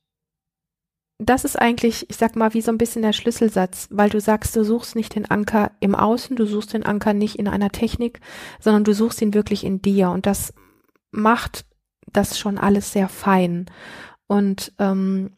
das 1.18 1.44
ist 1.44 1.56
eigentlich, 1.56 2.10
ich 2.10 2.16
sag 2.16 2.34
mal, 2.34 2.54
wie 2.54 2.60
so 2.60 2.72
ein 2.72 2.78
bisschen 2.78 3.02
der 3.02 3.12
Schlüsselsatz, 3.12 3.88
weil 3.90 4.10
du 4.10 4.20
sagst, 4.20 4.56
du 4.56 4.64
suchst 4.64 4.96
nicht 4.96 5.14
den 5.14 5.30
Anker 5.30 5.70
im 5.80 5.94
Außen, 5.94 6.36
du 6.36 6.44
suchst 6.46 6.72
den 6.72 6.84
Anker 6.84 7.14
nicht 7.14 7.38
in 7.38 7.46
einer 7.46 7.70
Technik, 7.70 8.20
sondern 8.58 8.84
du 8.84 8.94
suchst 8.94 9.22
ihn 9.22 9.34
wirklich 9.34 9.64
in 9.64 9.80
dir. 9.80 10.10
Und 10.10 10.26
das 10.26 10.52
macht 11.12 11.66
das 12.12 12.38
schon 12.38 12.58
alles 12.58 12.92
sehr 12.92 13.08
fein. 13.08 13.66
Und, 14.26 14.72
ähm, 14.78 15.32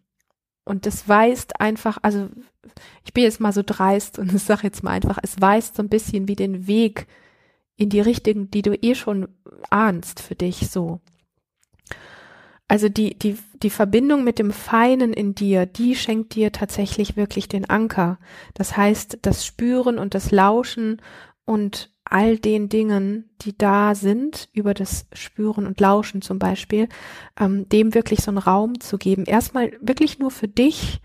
und 0.65 0.87
das 0.87 1.09
weist 1.09 1.61
einfach, 1.61 1.99
also 2.03 2.29
ich 3.05 3.13
bin 3.13 3.25
jetzt 3.25 3.41
mal 3.41 3.53
so 3.53 3.63
dreist 3.65 4.19
und 4.19 4.31
sag 4.41 4.63
jetzt 4.63 4.83
mal 4.83 4.93
einfach, 4.93 5.19
es 5.23 5.41
weist 5.41 5.77
so 5.77 5.83
ein 5.83 5.91
bisschen 5.91 6.27
wie 6.27 6.37
den 6.37 6.67
Weg 6.67 7.07
in 7.77 7.91
die 7.91 8.01
Richtung, 8.01 8.51
die 8.51 8.63
du 8.63 8.75
eh 8.75 8.95
schon 8.95 9.29
ahnst 9.69 10.21
für 10.21 10.35
dich 10.35 10.71
so. 10.71 11.01
Also 12.69 12.89
die, 12.89 13.17
die, 13.17 13.39
die 13.63 13.71
Verbindung 13.71 14.25
mit 14.25 14.39
dem 14.39 14.51
Feinen 14.51 15.13
in 15.13 15.35
dir, 15.35 15.67
die 15.67 15.95
schenkt 15.95 16.35
dir 16.35 16.51
tatsächlich 16.51 17.17
wirklich 17.17 17.49
den 17.49 17.69
Anker. 17.71 18.19
Das 18.55 18.77
heißt, 18.77 19.19
das 19.23 19.47
Spüren 19.47 19.99
und 19.99 20.15
das 20.15 20.33
Lauschen 20.33 21.01
und 21.45 21.91
all 22.05 22.39
den 22.39 22.69
Dingen, 22.69 23.31
die 23.43 23.57
da 23.57 23.95
sind, 23.95 24.49
über 24.53 24.75
das 24.75 25.07
Spüren 25.13 25.67
und 25.67 25.81
Lauschen 25.81 26.23
zum 26.23 26.39
Beispiel, 26.39 26.89
ähm, 27.39 27.69
dem 27.69 27.95
wirklich 27.95 28.21
so 28.21 28.31
einen 28.31 28.39
Raum 28.39 28.81
zu 28.81 28.99
geben. 28.99 29.25
Erstmal 29.25 29.73
wirklich 29.81 30.19
nur 30.19 30.31
für 30.31 30.49
dich 30.49 31.01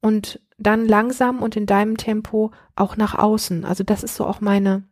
und 0.00 0.40
dann 0.58 0.86
langsam 0.86 1.42
und 1.42 1.56
in 1.56 1.66
deinem 1.66 1.96
Tempo 1.96 2.52
auch 2.74 2.96
nach 2.96 3.14
außen. 3.14 3.64
Also 3.64 3.84
das 3.84 4.02
ist 4.02 4.14
so 4.14 4.26
auch 4.26 4.40
meine, 4.40 4.84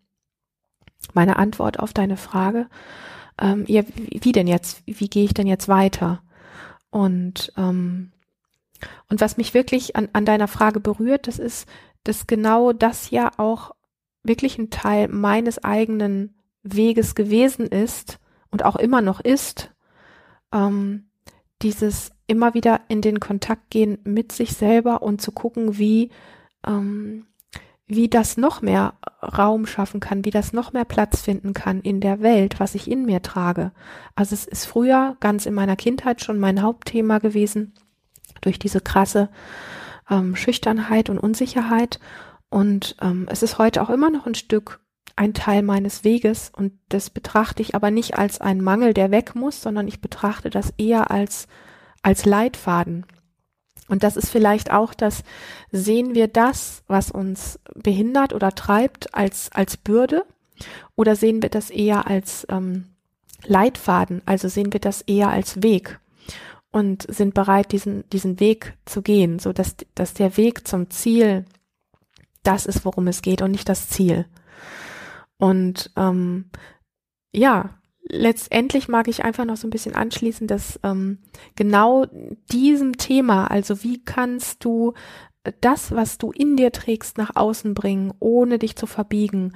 meine 1.15 1.37
Antwort 1.37 1.79
auf 1.79 1.93
deine 1.93 2.17
Frage 2.17 2.67
ähm, 3.41 3.65
ja, 3.67 3.83
wie, 3.95 4.21
wie 4.23 4.33
denn 4.33 4.47
jetzt? 4.47 4.83
Wie 4.87 5.09
gehe 5.09 5.25
ich 5.25 5.35
denn 5.35 5.47
jetzt 5.47 5.69
weiter? 5.69 6.23
Und 6.91 7.53
ähm, 7.57 8.13
und 9.09 9.21
was 9.21 9.37
mich 9.37 9.55
wirklich 9.55 9.97
an, 9.97 10.09
an 10.13 10.25
deiner 10.25 10.49
Frage 10.49 10.81
berührt, 10.81 11.27
das 11.27 11.39
ist, 11.39 11.69
dass 12.05 12.27
genau 12.27 12.73
das 12.73 13.11
ja 13.11 13.31
auch 13.37 13.73
wirklich 14.23 14.59
ein 14.59 14.71
Teil 14.71 15.09
meines 15.09 15.63
eigenen 15.63 16.35
Weges 16.63 17.15
gewesen 17.15 17.67
ist 17.67 18.19
und 18.51 18.65
auch 18.65 18.77
immer 18.77 19.01
noch 19.01 19.21
ist, 19.21 19.73
ähm, 20.53 21.11
dieses 21.63 22.11
immer 22.27 22.55
wieder 22.55 22.81
in 22.89 23.03
den 23.03 23.21
Kontakt 23.21 23.71
gehen 23.71 23.99
mit 24.05 24.33
sich 24.33 24.53
selber 24.53 25.03
und 25.03 25.21
zu 25.21 25.33
gucken, 25.33 25.79
wie 25.79 26.11
ähm, 26.67 27.27
wie 27.91 28.09
das 28.09 28.37
noch 28.37 28.63
mehr 28.63 28.95
Raum 29.21 29.67
schaffen 29.67 30.01
kann, 30.01 30.25
wie 30.25 30.31
das 30.31 30.53
noch 30.53 30.73
mehr 30.73 30.85
Platz 30.85 31.21
finden 31.21 31.53
kann 31.55 31.81
in 31.81 32.01
der 32.01 32.21
Welt, 32.21 32.61
was 32.61 32.75
ich 32.75 32.91
in 32.91 33.05
mir 33.05 33.21
trage. 33.21 33.73
Also 34.15 34.35
es 34.35 34.47
ist 34.47 34.67
früher 34.67 35.17
ganz 35.21 35.45
in 35.45 35.55
meiner 35.55 35.77
Kindheit 35.77 36.23
schon 36.23 36.39
mein 36.39 36.63
Hauptthema 36.63 37.19
gewesen, 37.19 37.75
durch 38.41 38.59
diese 38.59 38.81
krasse 38.81 39.29
ähm, 40.09 40.37
Schüchternheit 40.37 41.11
und 41.11 41.19
Unsicherheit. 41.19 41.99
Und 42.49 42.97
ähm, 43.03 43.27
es 43.31 43.43
ist 43.43 43.59
heute 43.59 43.83
auch 43.83 43.91
immer 43.91 44.11
noch 44.11 44.27
ein 44.27 44.35
Stück 44.35 44.81
ein 45.17 45.35
Teil 45.35 45.63
meines 45.63 46.03
Weges 46.05 46.51
und 46.57 46.73
das 46.89 47.11
betrachte 47.11 47.61
ich 47.61 47.75
aber 47.75 47.91
nicht 47.91 48.17
als 48.17 48.41
einen 48.41 48.63
Mangel, 48.63 48.95
der 48.95 49.11
weg 49.11 49.35
muss, 49.35 49.61
sondern 49.61 49.87
ich 49.87 50.01
betrachte 50.01 50.49
das 50.49 50.73
eher 50.79 51.11
als, 51.11 51.47
als 52.03 52.25
Leitfaden. 52.25 53.05
Und 53.91 54.05
das 54.05 54.17
ist 54.17 54.31
vielleicht 54.31 54.71
auch 54.71 54.95
das, 54.95 55.25
sehen 55.73 56.15
wir 56.15 56.29
das, 56.29 56.85
was 56.87 57.11
uns 57.11 57.59
behindert 57.75 58.33
oder 58.33 58.53
treibt, 58.53 59.13
als, 59.15 59.51
als 59.53 59.77
Bürde? 59.77 60.25
Oder 60.95 61.17
sehen 61.17 61.43
wir 61.43 61.49
das 61.49 61.71
eher 61.71 62.07
als 62.07 62.47
ähm, 62.51 62.87
Leitfaden? 63.45 64.23
Also 64.27 64.49
sehen 64.49 64.73
wir 64.73 64.79
das 64.79 65.03
eher 65.03 65.29
als 65.29 65.65
Weg? 65.65 65.99
Und 66.71 67.05
sind 67.13 67.35
bereit, 67.35 67.73
diesen, 67.73 68.09
diesen 68.11 68.39
Weg 68.39 68.75
zu 68.85 69.03
gehen, 69.03 69.41
so 69.41 69.53
dass, 69.53 69.75
dass 69.97 70.15
der 70.15 70.37
Weg 70.37 70.69
zum 70.69 70.89
Ziel 70.91 71.45
das 72.45 72.65
ist, 72.65 72.85
worum 72.85 73.09
es 73.09 73.23
geht 73.23 73.43
und 73.43 73.51
nicht 73.51 73.69
das 73.69 73.89
Ziel. 73.89 74.25
Und 75.37 75.91
ähm, 75.97 76.51
ja, 77.33 77.80
letztendlich 78.11 78.89
mag 78.89 79.09
ich 79.09 79.25
einfach 79.25 79.45
noch 79.45 79.57
so 79.57 79.67
ein 79.67 79.71
bisschen 79.71 79.95
anschließen, 79.95 80.47
dass 80.47 80.81
ähm, 80.83 81.19
genau 81.57 82.07
diesem 82.53 82.97
Thema, 82.97 83.51
also 83.51 83.83
wie 83.83 84.03
kannst 84.03 84.65
du 84.65 84.95
das, 85.61 85.93
was 85.93 86.19
du 86.19 86.33
in 86.33 86.57
dir 86.57 86.73
trägst, 86.73 87.17
nach 87.17 87.35
außen 87.35 87.75
bringen, 87.75 88.13
ohne 88.19 88.59
dich 88.59 88.77
zu 88.77 88.87
verbiegen, 88.87 89.55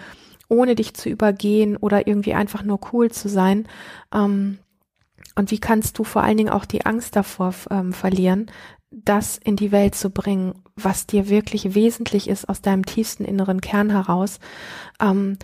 ohne 0.49 0.75
dich 0.75 0.95
zu 0.95 1.09
übergehen 1.09 1.77
oder 1.77 2.07
irgendwie 2.07 2.35
einfach 2.35 2.63
nur 2.63 2.81
cool 2.93 3.11
zu 3.11 3.29
sein. 3.29 3.69
Ähm, 4.13 4.59
und 5.37 5.51
wie 5.51 5.59
kannst 5.59 5.99
du 5.99 6.05
vor 6.05 6.23
allen 6.23 6.37
Dingen 6.37 6.51
auch 6.51 6.65
die 6.65 6.87
Angst 6.87 7.17
davor 7.17 7.55
ähm, 7.71 7.93
verlieren, 7.93 8.51
das 8.91 9.37
in 9.37 9.57
die 9.57 9.73
Welt 9.73 9.95
zu 9.95 10.11
bringen, 10.11 10.55
was 10.77 11.07
dir 11.07 11.29
wirklich 11.29 11.75
wesentlich 11.75 12.29
ist 12.29 12.49
aus 12.49 12.63
deinem 12.63 12.87
tiefsten 12.87 13.25
inneren 13.25 13.61
Kern 13.61 13.91
heraus. 13.91 14.39
Ähm, 15.01 15.39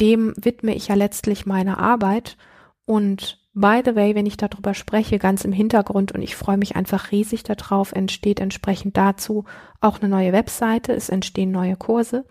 dem 0.00 0.34
widme 0.36 0.74
ich 0.74 0.88
ja 0.88 0.94
letztlich 0.94 1.46
meine 1.46 1.78
Arbeit. 1.78 2.36
Und 2.84 3.40
by 3.54 3.82
the 3.84 3.94
way, 3.94 4.14
wenn 4.14 4.26
ich 4.26 4.36
darüber 4.36 4.74
spreche, 4.74 5.18
ganz 5.18 5.44
im 5.44 5.52
Hintergrund, 5.52 6.12
und 6.12 6.22
ich 6.22 6.36
freue 6.36 6.56
mich 6.56 6.76
einfach 6.76 7.12
riesig 7.12 7.42
darauf, 7.42 7.92
entsteht 7.92 8.40
entsprechend 8.40 8.96
dazu 8.96 9.44
auch 9.80 10.00
eine 10.00 10.08
neue 10.08 10.32
Webseite, 10.32 10.92
es 10.92 11.08
entstehen 11.08 11.50
neue 11.50 11.76
Kurse. 11.76 12.24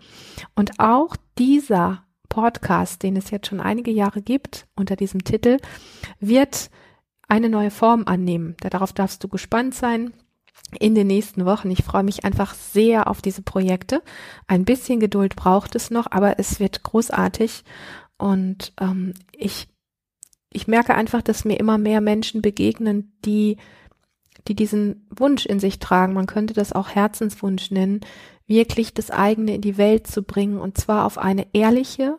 Und 0.54 0.78
auch 0.78 1.16
dieser 1.38 2.04
Podcast, 2.28 3.02
den 3.02 3.16
es 3.16 3.30
jetzt 3.30 3.46
schon 3.46 3.60
einige 3.60 3.90
Jahre 3.90 4.22
gibt, 4.22 4.66
unter 4.76 4.96
diesem 4.96 5.24
Titel, 5.24 5.58
wird 6.20 6.70
eine 7.28 7.48
neue 7.48 7.70
Form 7.70 8.04
annehmen. 8.06 8.56
Darauf 8.60 8.92
darfst 8.92 9.22
du 9.24 9.28
gespannt 9.28 9.74
sein 9.74 10.12
in 10.78 10.94
den 10.94 11.06
nächsten 11.06 11.44
Wochen. 11.44 11.70
Ich 11.70 11.84
freue 11.84 12.02
mich 12.02 12.24
einfach 12.24 12.54
sehr 12.54 13.08
auf 13.08 13.22
diese 13.22 13.42
Projekte. 13.42 14.02
Ein 14.46 14.64
bisschen 14.64 15.00
Geduld 15.00 15.36
braucht 15.36 15.74
es 15.74 15.90
noch, 15.90 16.06
aber 16.10 16.38
es 16.38 16.60
wird 16.60 16.82
großartig. 16.82 17.64
Und 18.18 18.72
ähm, 18.80 19.14
ich, 19.32 19.68
ich 20.50 20.66
merke 20.66 20.94
einfach, 20.94 21.22
dass 21.22 21.44
mir 21.44 21.58
immer 21.58 21.78
mehr 21.78 22.00
Menschen 22.00 22.42
begegnen, 22.42 23.12
die, 23.24 23.58
die 24.48 24.54
diesen 24.54 25.06
Wunsch 25.10 25.46
in 25.46 25.60
sich 25.60 25.78
tragen. 25.78 26.14
Man 26.14 26.26
könnte 26.26 26.54
das 26.54 26.72
auch 26.72 26.90
Herzenswunsch 26.90 27.70
nennen, 27.70 28.00
wirklich 28.46 28.94
das 28.94 29.10
eigene 29.10 29.54
in 29.54 29.60
die 29.60 29.78
Welt 29.78 30.06
zu 30.06 30.22
bringen 30.22 30.58
und 30.58 30.76
zwar 30.76 31.06
auf 31.06 31.16
eine 31.16 31.46
ehrliche, 31.54 32.18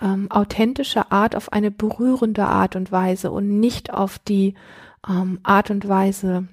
ähm, 0.00 0.30
authentische 0.30 1.10
Art, 1.10 1.34
auf 1.34 1.52
eine 1.52 1.70
berührende 1.70 2.46
Art 2.46 2.76
und 2.76 2.92
Weise 2.92 3.30
und 3.30 3.58
nicht 3.60 3.92
auf 3.92 4.18
die 4.18 4.54
ähm, 5.08 5.40
Art 5.42 5.70
und 5.70 5.88
Weise, 5.88 6.48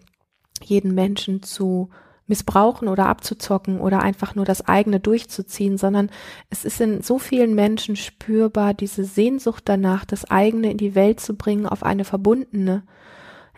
jeden 0.66 0.94
Menschen 0.94 1.44
zu 1.44 1.90
missbrauchen 2.32 2.88
oder 2.88 3.08
abzuzocken 3.08 3.82
oder 3.82 4.02
einfach 4.02 4.36
nur 4.36 4.46
das 4.46 4.66
eigene 4.66 5.00
durchzuziehen, 5.02 5.78
sondern 5.78 6.10
es 6.50 6.64
ist 6.64 6.80
in 6.80 7.02
so 7.02 7.20
vielen 7.20 7.56
Menschen 7.56 7.98
spürbar, 7.98 8.74
diese 8.74 9.04
Sehnsucht 9.04 9.64
danach, 9.66 10.06
das 10.06 10.32
eigene 10.32 10.72
in 10.72 10.78
die 10.78 10.96
Welt 10.96 11.20
zu 11.20 11.36
bringen 11.36 11.66
auf 11.66 11.84
eine 11.84 12.06
verbundene, 12.06 12.84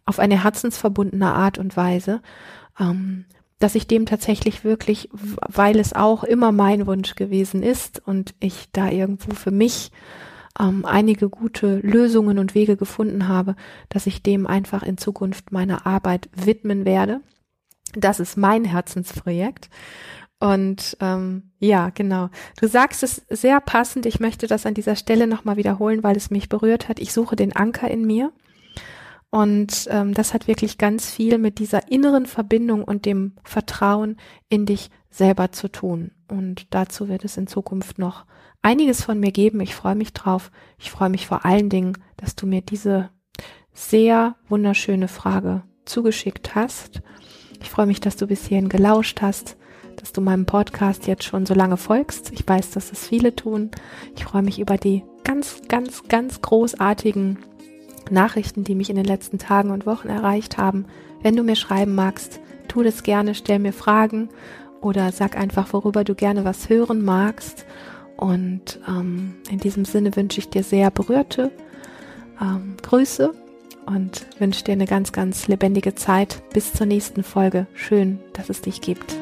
auf 0.05 0.17
eine 0.17 0.43
herzensverbundene 0.43 1.33
Art 1.33 1.59
und 1.59 1.77
Weise, 1.77 2.21
ähm, 2.79 3.25
dass 3.59 3.75
ich 3.75 3.87
dem 3.87 4.07
tatsächlich 4.07 4.63
wirklich, 4.63 5.07
weil 5.11 5.79
es 5.79 5.93
auch 5.93 6.23
immer 6.23 6.51
mein 6.51 6.87
Wunsch 6.87 7.13
gewesen 7.13 7.61
ist 7.61 8.01
und 8.05 8.33
ich 8.39 8.69
da 8.73 8.89
irgendwo 8.89 9.35
für 9.35 9.51
mich 9.51 9.91
ähm, 10.59 10.85
einige 10.85 11.29
gute 11.29 11.77
Lösungen 11.77 12.39
und 12.39 12.55
Wege 12.55 12.77
gefunden 12.77 13.27
habe, 13.27 13.55
dass 13.89 14.07
ich 14.07 14.23
dem 14.23 14.47
einfach 14.47 14.83
in 14.83 14.97
Zukunft 14.97 15.51
meiner 15.51 15.85
Arbeit 15.85 16.29
widmen 16.35 16.85
werde. 16.85 17.21
Das 17.95 18.19
ist 18.19 18.37
mein 18.37 18.65
Herzensprojekt. 18.65 19.69
Und 20.39 20.97
ähm, 20.99 21.51
ja, 21.59 21.89
genau. 21.89 22.29
Du 22.59 22.67
sagst 22.67 23.01
es 23.03 23.21
sehr 23.29 23.61
passend. 23.61 24.05
Ich 24.05 24.19
möchte 24.19 24.45
das 24.47 24.65
an 24.65 24.73
dieser 24.73 24.95
Stelle 24.95 25.25
nochmal 25.25 25.55
wiederholen, 25.57 26.03
weil 26.03 26.17
es 26.17 26.31
mich 26.31 26.49
berührt 26.49 26.89
hat. 26.89 26.99
Ich 26.99 27.13
suche 27.13 27.35
den 27.35 27.55
Anker 27.55 27.89
in 27.89 28.05
mir. 28.05 28.33
Und 29.29 29.87
ähm, 29.89 30.13
das 30.13 30.33
hat 30.33 30.47
wirklich 30.47 30.77
ganz 30.77 31.09
viel 31.09 31.37
mit 31.37 31.59
dieser 31.59 31.91
inneren 31.91 32.25
Verbindung 32.25 32.83
und 32.83 33.05
dem 33.05 33.33
Vertrauen 33.43 34.17
in 34.49 34.65
dich 34.65 34.91
selber 35.09 35.51
zu 35.51 35.71
tun. 35.71 36.11
Und 36.27 36.67
dazu 36.73 37.07
wird 37.07 37.23
es 37.23 37.37
in 37.37 37.47
Zukunft 37.47 37.97
noch 37.97 38.25
einiges 38.63 39.03
von 39.03 39.19
mir 39.19 39.31
geben. 39.31 39.61
Ich 39.61 39.75
freue 39.75 39.95
mich 39.95 40.13
drauf. 40.13 40.49
Ich 40.79 40.89
freue 40.89 41.09
mich 41.09 41.27
vor 41.27 41.45
allen 41.45 41.69
Dingen, 41.69 41.97
dass 42.17 42.35
du 42.35 42.47
mir 42.47 42.61
diese 42.61 43.09
sehr 43.73 44.35
wunderschöne 44.49 45.07
Frage 45.07 45.63
zugeschickt 45.85 46.55
hast. 46.55 47.01
Ich 47.61 47.69
freue 47.69 47.85
mich, 47.85 47.99
dass 47.99 48.15
du 48.15 48.27
bis 48.27 48.47
hierhin 48.47 48.69
gelauscht 48.69 49.21
hast, 49.21 49.57
dass 49.97 50.11
du 50.11 50.21
meinem 50.21 50.45
Podcast 50.45 51.07
jetzt 51.07 51.23
schon 51.23 51.45
so 51.45 51.53
lange 51.53 51.77
folgst. 51.77 52.31
Ich 52.31 52.47
weiß, 52.47 52.71
dass 52.71 52.91
es 52.91 53.07
viele 53.07 53.35
tun. 53.35 53.71
Ich 54.15 54.23
freue 54.25 54.43
mich 54.43 54.59
über 54.59 54.77
die 54.77 55.03
ganz, 55.23 55.61
ganz, 55.67 56.03
ganz 56.07 56.41
großartigen 56.41 57.39
Nachrichten, 58.09 58.63
die 58.63 58.75
mich 58.75 58.89
in 58.89 58.95
den 58.95 59.05
letzten 59.05 59.39
Tagen 59.39 59.71
und 59.71 59.85
Wochen 59.85 60.09
erreicht 60.09 60.57
haben. 60.57 60.85
Wenn 61.21 61.35
du 61.35 61.43
mir 61.43 61.55
schreiben 61.55 61.95
magst, 61.95 62.39
tu 62.67 62.83
das 62.83 63.03
gerne, 63.03 63.35
stell 63.35 63.59
mir 63.59 63.73
Fragen 63.73 64.29
oder 64.81 65.11
sag 65.11 65.37
einfach, 65.37 65.71
worüber 65.71 66.03
du 66.03 66.15
gerne 66.15 66.43
was 66.43 66.69
hören 66.69 67.03
magst. 67.03 67.65
Und 68.17 68.79
ähm, 68.87 69.35
in 69.49 69.59
diesem 69.59 69.85
Sinne 69.85 70.15
wünsche 70.15 70.39
ich 70.39 70.49
dir 70.49 70.63
sehr 70.63 70.91
berührte 70.91 71.51
ähm, 72.41 72.77
Grüße 72.81 73.33
und 73.85 74.25
wünsche 74.39 74.63
dir 74.63 74.73
eine 74.73 74.85
ganz, 74.85 75.11
ganz 75.11 75.47
lebendige 75.47 75.95
Zeit. 75.95 76.41
Bis 76.53 76.73
zur 76.73 76.85
nächsten 76.85 77.23
Folge. 77.23 77.67
Schön, 77.73 78.19
dass 78.33 78.49
es 78.49 78.61
dich 78.61 78.81
gibt. 78.81 79.15